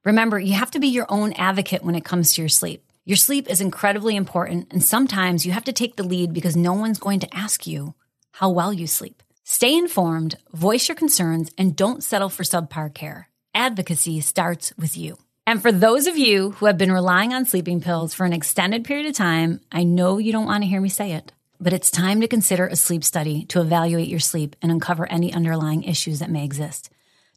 Remember, 0.04 0.38
you 0.38 0.54
have 0.54 0.72
to 0.72 0.80
be 0.80 0.88
your 0.88 1.06
own 1.10 1.34
advocate 1.34 1.84
when 1.84 1.96
it 1.96 2.06
comes 2.06 2.34
to 2.34 2.42
your 2.42 2.50
sleep. 2.50 2.86
Your 3.06 3.18
sleep 3.18 3.50
is 3.50 3.62
incredibly 3.62 4.16
important, 4.16 4.72
and 4.72 4.84
sometimes 4.84 5.46
you 5.46 5.52
have 5.52 5.64
to 5.66 5.74
take 5.74 5.96
the 5.96 6.04
lead 6.04 6.34
because 6.34 6.56
no 6.56 6.74
one's 6.74 7.00
going 7.00 7.20
to 7.22 7.36
ask 7.36 7.66
you 7.66 7.96
how 8.32 8.50
well 8.50 8.72
you 8.72 8.88
sleep. 8.88 9.24
Stay 9.46 9.78
informed, 9.78 10.38
voice 10.54 10.88
your 10.88 10.96
concerns, 10.96 11.52
and 11.58 11.76
don't 11.76 12.02
settle 12.02 12.30
for 12.30 12.44
subpar 12.44 12.94
care. 12.94 13.28
Advocacy 13.54 14.22
starts 14.22 14.72
with 14.78 14.96
you. 14.96 15.18
And 15.46 15.62
for 15.62 15.70
those 15.70 16.08
of 16.08 16.18
you 16.18 16.52
who 16.52 16.66
have 16.68 16.78
been 16.78 16.94
relying 16.94 17.34
on 17.34 17.44
sleeping 17.44 17.82
pills 17.82 18.14
for 18.14 18.26
an 18.26 18.32
extended 18.32 18.86
period 18.86 19.06
of 19.06 19.16
time, 19.16 19.60
I 19.70 19.84
know 19.84 20.18
you 20.18 20.32
don't 20.32 20.46
want 20.46 20.64
to 20.64 20.70
hear 20.70 20.80
me 20.80 20.88
say 20.88 21.12
it, 21.12 21.34
but 21.60 21.74
it's 21.74 21.92
time 21.92 22.22
to 22.22 22.30
consider 22.30 22.68
a 22.68 22.78
sleep 22.78 23.04
study 23.04 23.44
to 23.48 23.60
evaluate 23.60 24.08
your 24.08 24.22
sleep 24.22 24.56
and 24.62 24.72
uncover 24.72 25.12
any 25.12 25.34
underlying 25.34 25.84
issues 25.84 26.20
that 26.20 26.32
may 26.32 26.46
exist. 26.46 26.90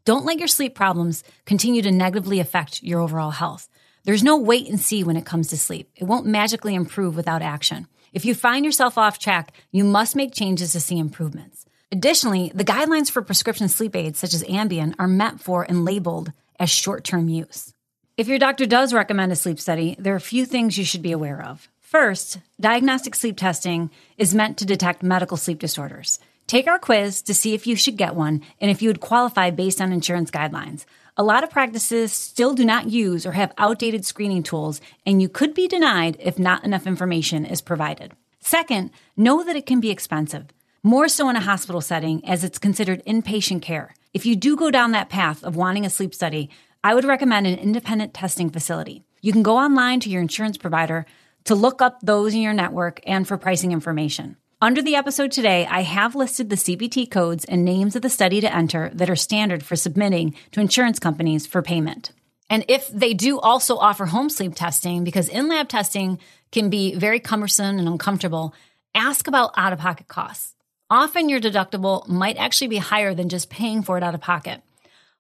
Don't 0.05 0.25
let 0.25 0.39
your 0.39 0.47
sleep 0.47 0.77
problems 0.77 1.25
continue 1.45 1.83
to 1.83 1.91
negatively 1.91 2.39
affect 2.39 2.85
your 2.85 3.01
overall 3.01 3.33
health. 3.33 3.69
There's 4.05 4.23
no 4.23 4.37
wait 4.37 4.69
and 4.69 4.79
see 4.79 5.03
when 5.03 5.17
it 5.17 5.27
comes 5.27 5.49
to 5.49 5.59
sleep. 5.59 5.91
It 5.97 6.05
won't 6.05 6.27
magically 6.27 6.77
improve 6.77 7.17
without 7.17 7.43
action. 7.43 7.89
If 8.13 8.25
you 8.25 8.37
find 8.37 8.65
yourself 8.65 8.97
off 8.97 9.19
track, 9.19 9.53
you 9.73 9.83
must 9.83 10.15
make 10.15 10.33
changes 10.33 10.71
to 10.73 10.81
see 10.81 11.01
improvements. 11.01 11.66
Additionally, 11.93 12.51
the 12.55 12.65
guidelines 12.65 13.11
for 13.11 13.23
prescription 13.23 13.69
sleep 13.69 13.95
aids 13.95 14.19
such 14.19 14.35
as 14.35 14.43
Ambien 14.45 14.95
are 14.99 15.07
meant 15.07 15.41
for 15.41 15.63
and 15.63 15.85
labeled 15.85 16.33
as 16.59 16.69
short 16.69 17.05
term 17.05 17.29
use. 17.29 17.73
If 18.17 18.29
your 18.29 18.39
doctor 18.39 18.67
does 18.67 18.93
recommend 18.93 19.31
a 19.31 19.37
sleep 19.37 19.61
study, 19.61 19.95
there 19.99 20.15
are 20.15 20.17
a 20.17 20.21
few 20.21 20.47
things 20.47 20.77
you 20.77 20.85
should 20.85 21.03
be 21.03 21.13
aware 21.13 21.41
of. 21.43 21.69
First, 21.81 22.39
diagnostic 22.59 23.15
sleep 23.15 23.37
testing 23.37 23.91
is 24.19 24.35
meant 24.35 24.59
to 24.59 24.65
detect 24.65 25.03
medical 25.03 25.37
sleep 25.37 25.61
disorders. 25.61 26.19
Take 26.49 26.67
our 26.67 26.79
quiz 26.79 27.23
to 27.23 27.35
see 27.35 27.55
if 27.55 27.67
you 27.67 27.77
should 27.77 27.97
get 27.97 28.17
one 28.17 28.43
and 28.61 28.71
if 28.71 28.83
you 28.83 28.89
would 28.89 29.01
qualify 29.01 29.51
based 29.51 29.81
on 29.81 29.93
insurance 29.93 30.31
guidelines. 30.31 30.87
A 31.17 31.23
lot 31.23 31.45
of 31.45 31.51
practices 31.51 32.13
still 32.13 32.55
do 32.55 32.65
not 32.65 32.91
use 32.91 33.25
or 33.27 33.33
have 33.33 33.55
outdated 33.59 34.05
screening 34.05 34.43
tools, 34.43 34.81
and 35.07 35.23
you 35.23 35.29
could 35.29 35.55
be 35.55 35.69
denied 35.69 36.17
if 36.19 36.39
not 36.39 36.65
enough 36.65 36.87
information 36.87 37.47
is 37.47 37.61
provided. 37.61 38.13
Second, 38.41 38.91
know 39.17 39.45
that 39.45 39.57
it 39.57 39.67
can 39.67 39.81
be 39.81 39.91
expensive 39.91 40.47
more 40.87 41.09
so 41.09 41.29
in 41.29 41.35
a 41.35 41.41
hospital 41.41 41.81
setting 41.81 42.25
as 42.25 42.45
it's 42.45 42.61
considered 42.61 43.05
inpatient 43.07 43.61
care. 43.61 43.93
If 44.15 44.25
you 44.25 44.37
do 44.37 44.57
go 44.57 44.71
down 44.71 44.93
that 44.93 45.09
path 45.09 45.43
of 45.43 45.57
wanting 45.57 45.85
a 45.85 45.91
sleep 45.91 46.15
study, 46.15 46.49
I 46.85 46.95
would 46.95 47.05
recommend 47.05 47.45
an 47.49 47.59
independent 47.59 48.15
testing 48.15 48.51
facility. 48.51 49.03
You 49.21 49.33
can 49.33 49.43
go 49.43 49.57
online 49.57 49.99
to 50.01 50.09
your 50.09 50.23
insurance 50.23 50.57
provider 50.57 51.05
to 51.47 51.57
look 51.57 51.83
up 51.83 51.99
those 52.03 52.35
in 52.35 52.41
your 52.41 52.53
network 52.53 53.01
and 53.05 53.27
for 53.27 53.37
pricing 53.37 53.73
information. 53.73 54.37
Under 54.63 54.81
the 54.81 54.95
episode 54.95 55.33
today, 55.33 55.67
I 55.67 55.83
have 55.83 56.15
listed 56.15 56.51
the 56.51 56.57
CPT 56.57 57.11
codes 57.11 57.45
and 57.45 57.65
names 57.65 57.97
of 57.97 58.03
the 58.03 58.09
study 58.09 58.41
to 58.41 58.55
enter 58.55 58.93
that 58.95 59.11
are 59.11 59.17
standard 59.17 59.65
for 59.65 59.75
submitting 59.75 60.37
to 60.53 60.61
insurance 60.61 61.01
companies 61.01 61.49
for 61.49 61.63
payment. 61.63 62.13
And 62.49 62.65
if 62.69 62.87
they 62.91 63.13
do 63.13 63.41
also 63.41 63.77
offer 63.77 64.07
home 64.07 64.31
sleep 64.31 64.55
testing, 64.55 65.03
because 65.03 65.29
in 65.29 65.49
lab 65.49 65.69
testing 65.69 66.21
can 66.53 66.71
be 66.71 66.95
very 66.95 67.19
cumbersome 67.19 67.81
and 67.81 67.89
uncomfortable, 67.89 68.55
ask 68.95 69.27
about 69.27 69.51
out 69.57 69.73
of 69.73 69.81
pocket 69.81 70.07
costs. 70.07 70.53
Often 70.89 71.29
your 71.29 71.41
deductible 71.41 72.07
might 72.07 72.37
actually 72.37 72.69
be 72.69 72.77
higher 72.77 73.13
than 73.13 73.29
just 73.29 73.51
paying 73.51 73.83
for 73.83 73.97
it 73.99 74.05
out 74.05 74.15
of 74.15 74.21
pocket. 74.21 74.63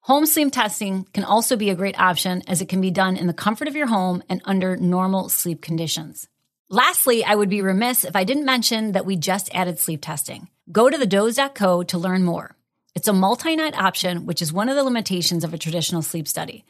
Home 0.02 0.24
sleep 0.24 0.52
testing 0.52 1.08
can 1.12 1.24
also 1.24 1.56
be 1.56 1.70
a 1.70 1.74
great 1.74 1.98
option 1.98 2.44
as 2.46 2.60
it 2.60 2.68
can 2.68 2.80
be 2.80 2.92
done 2.92 3.16
in 3.16 3.26
the 3.26 3.32
comfort 3.32 3.66
of 3.66 3.74
your 3.74 3.88
home 3.88 4.22
and 4.28 4.40
under 4.44 4.76
normal 4.76 5.28
sleep 5.28 5.60
conditions. 5.60 6.28
Lastly, 6.68 7.24
I 7.24 7.34
would 7.34 7.48
be 7.48 7.62
remiss 7.62 8.04
if 8.04 8.14
I 8.14 8.22
didn't 8.22 8.44
mention 8.44 8.92
that 8.92 9.06
we 9.06 9.16
just 9.16 9.52
added 9.52 9.80
sleep 9.80 10.02
testing. 10.02 10.48
Go 10.70 10.88
to 10.88 10.96
thedoze.co 10.96 11.82
to 11.82 11.98
learn 11.98 12.22
more. 12.22 12.54
It's 12.94 13.08
a 13.08 13.12
multi 13.12 13.56
night 13.56 13.76
option, 13.76 14.24
which 14.24 14.42
is 14.42 14.52
one 14.52 14.68
of 14.68 14.76
the 14.76 14.84
limitations 14.84 15.42
of 15.42 15.52
a 15.52 15.58
traditional 15.58 16.02
sleep 16.02 16.28
study. 16.28 16.64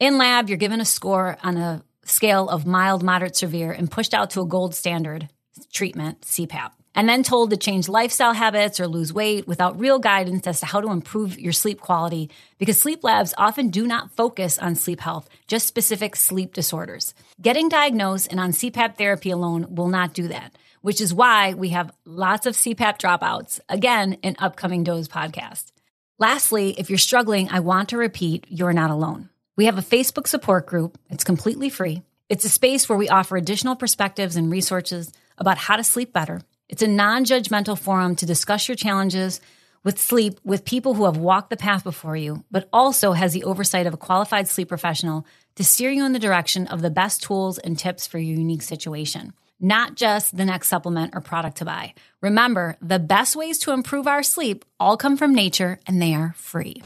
In 0.00 0.16
lab, 0.16 0.48
you're 0.48 0.56
given 0.56 0.80
a 0.80 0.86
score 0.86 1.36
on 1.42 1.58
a 1.58 1.84
scale 2.04 2.48
of 2.48 2.66
mild, 2.66 3.02
moderate, 3.02 3.36
severe, 3.36 3.72
and 3.72 3.90
pushed 3.90 4.14
out 4.14 4.30
to 4.30 4.40
a 4.40 4.46
gold 4.46 4.74
standard 4.74 5.28
treatment, 5.70 6.22
CPAP 6.22 6.70
and 6.98 7.08
then 7.08 7.22
told 7.22 7.50
to 7.50 7.56
change 7.56 7.88
lifestyle 7.88 8.32
habits 8.32 8.80
or 8.80 8.88
lose 8.88 9.12
weight 9.12 9.46
without 9.46 9.78
real 9.78 10.00
guidance 10.00 10.48
as 10.48 10.58
to 10.58 10.66
how 10.66 10.80
to 10.80 10.90
improve 10.90 11.38
your 11.38 11.52
sleep 11.52 11.80
quality 11.80 12.28
because 12.58 12.76
sleep 12.76 13.04
labs 13.04 13.32
often 13.38 13.68
do 13.68 13.86
not 13.86 14.10
focus 14.16 14.58
on 14.58 14.74
sleep 14.74 14.98
health, 14.98 15.28
just 15.46 15.68
specific 15.68 16.16
sleep 16.16 16.52
disorders. 16.52 17.14
Getting 17.40 17.68
diagnosed 17.68 18.26
and 18.32 18.40
on 18.40 18.50
CPAP 18.50 18.96
therapy 18.96 19.30
alone 19.30 19.76
will 19.76 19.86
not 19.86 20.12
do 20.12 20.26
that, 20.26 20.58
which 20.80 21.00
is 21.00 21.14
why 21.14 21.54
we 21.54 21.68
have 21.68 21.94
lots 22.04 22.46
of 22.46 22.56
CPAP 22.56 22.98
dropouts, 22.98 23.60
again, 23.68 24.14
in 24.14 24.34
upcoming 24.40 24.82
Doze 24.82 25.06
podcast. 25.06 25.70
Lastly, 26.18 26.74
if 26.78 26.90
you're 26.90 26.98
struggling, 26.98 27.48
I 27.48 27.60
want 27.60 27.90
to 27.90 27.96
repeat 27.96 28.44
you're 28.48 28.72
not 28.72 28.90
alone. 28.90 29.28
We 29.56 29.66
have 29.66 29.78
a 29.78 29.82
Facebook 29.82 30.26
support 30.26 30.66
group. 30.66 30.98
It's 31.10 31.22
completely 31.22 31.70
free. 31.70 32.02
It's 32.28 32.44
a 32.44 32.48
space 32.48 32.88
where 32.88 32.98
we 32.98 33.08
offer 33.08 33.36
additional 33.36 33.76
perspectives 33.76 34.34
and 34.34 34.50
resources 34.50 35.12
about 35.38 35.58
how 35.58 35.76
to 35.76 35.84
sleep 35.84 36.12
better 36.12 36.40
it's 36.68 36.82
a 36.82 36.88
non 36.88 37.24
judgmental 37.24 37.78
forum 37.78 38.16
to 38.16 38.26
discuss 38.26 38.68
your 38.68 38.76
challenges 38.76 39.40
with 39.84 39.98
sleep 39.98 40.38
with 40.44 40.64
people 40.64 40.94
who 40.94 41.04
have 41.04 41.16
walked 41.16 41.50
the 41.50 41.56
path 41.56 41.84
before 41.84 42.16
you, 42.16 42.44
but 42.50 42.68
also 42.72 43.12
has 43.12 43.32
the 43.32 43.44
oversight 43.44 43.86
of 43.86 43.94
a 43.94 43.98
qualified 43.98 44.48
sleep 44.48 44.68
professional 44.68 45.26
to 45.56 45.64
steer 45.64 45.90
you 45.90 46.04
in 46.04 46.12
the 46.12 46.18
direction 46.18 46.66
of 46.66 46.82
the 46.82 46.90
best 46.90 47.22
tools 47.22 47.58
and 47.58 47.78
tips 47.78 48.06
for 48.06 48.18
your 48.18 48.36
unique 48.36 48.62
situation, 48.62 49.32
not 49.58 49.94
just 49.94 50.36
the 50.36 50.44
next 50.44 50.68
supplement 50.68 51.14
or 51.14 51.20
product 51.20 51.58
to 51.58 51.64
buy. 51.64 51.94
Remember, 52.20 52.76
the 52.82 52.98
best 52.98 53.34
ways 53.34 53.58
to 53.60 53.72
improve 53.72 54.06
our 54.06 54.22
sleep 54.22 54.64
all 54.78 54.96
come 54.96 55.16
from 55.16 55.34
nature 55.34 55.80
and 55.86 56.02
they 56.02 56.14
are 56.14 56.34
free. 56.36 56.82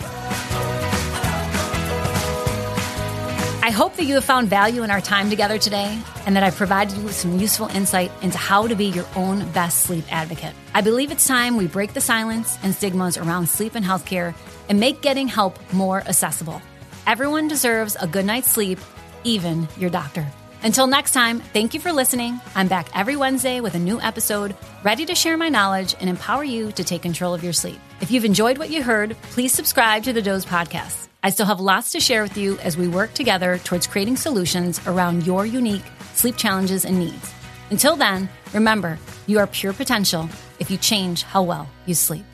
I 3.65 3.71
hope 3.71 3.95
that 3.95 4.07
you 4.07 4.15
have 4.15 4.25
found 4.25 4.49
value 4.49 4.83
in 4.83 4.91
our 4.91 5.01
time 5.01 5.31
together 5.31 5.57
today 5.57 5.97
and 6.27 6.35
that 6.35 6.43
I've 6.43 6.57
provided 6.57 6.97
you 6.97 7.05
with 7.05 7.15
some 7.15 7.39
useful 7.39 7.69
insight 7.69 8.11
into 8.21 8.37
how 8.37 8.67
to 8.67 8.75
be 8.75 8.87
your 8.87 9.07
own 9.15 9.49
best 9.53 9.83
sleep 9.83 10.05
advocate. 10.11 10.53
I 10.75 10.81
believe 10.81 11.13
it's 11.13 11.29
time 11.29 11.57
we 11.57 11.69
break 11.69 11.95
the 11.95 12.01
silence 12.01 12.59
and 12.65 12.75
stigmas 12.75 13.17
around 13.17 13.49
sleep 13.49 13.77
and 13.77 13.85
healthcare 13.85 14.35
and 14.69 14.81
make 14.81 15.01
getting 15.01 15.29
help 15.29 15.61
more 15.73 16.01
accessible. 16.01 16.61
Everyone 17.07 17.47
deserves 17.47 17.97
a 18.01 18.09
good 18.09 18.25
night's 18.25 18.51
sleep, 18.51 18.81
even 19.23 19.69
your 19.77 19.91
doctor. 19.91 20.27
Until 20.65 20.89
next 20.89 21.13
time, 21.13 21.39
thank 21.39 21.73
you 21.73 21.79
for 21.79 21.93
listening. 21.93 22.41
I'm 22.57 22.67
back 22.67 22.89
every 22.97 23.15
Wednesday 23.15 23.61
with 23.61 23.77
a 23.77 23.79
new 23.79 24.01
episode, 24.01 24.57
ready 24.83 25.07
to 25.07 25.15
share 25.15 25.37
my 25.37 25.51
knowledge 25.51 25.95
and 26.01 26.11
empower 26.11 26.43
you 26.43 26.73
to 26.73 26.83
take 26.83 27.03
control 27.03 27.33
of 27.33 27.45
your 27.45 27.53
sleep. 27.53 27.79
If 28.03 28.11
you've 28.11 28.25
enjoyed 28.25 28.59
what 28.59 28.69
you 28.69 28.83
heard, 28.83 29.17
please 29.31 29.53
subscribe 29.53 30.03
to 30.03 30.13
the 30.13 30.21
Doze 30.21 30.45
Podcast. 30.45 31.07
I 31.23 31.31
still 31.31 31.47
have 31.47 31.61
lots 31.61 31.93
to 31.93 32.01
share 32.01 32.25
with 32.25 32.37
you 32.37 32.59
as 32.59 32.77
we 32.77 32.89
work 32.89 33.15
together 33.15 33.59
towards 33.59 33.87
creating 33.87 34.17
solutions 34.17 34.81
around 34.89 35.25
your 35.25 35.47
unique 35.47 35.85
sleep 36.13 36.37
challenges 36.37 36.85
and 36.85 36.99
needs. 36.99 37.33
Until 37.71 37.95
then, 37.95 38.29
remember, 38.53 38.99
you 39.29 39.39
are 39.39 39.47
pure 39.47 39.73
potential 39.73 40.29
if 40.59 40.69
you 40.69 40.79
change 40.79 41.23
how 41.23 41.45
well 41.45 41.71
you 41.87 41.95
sleep. 41.95 42.25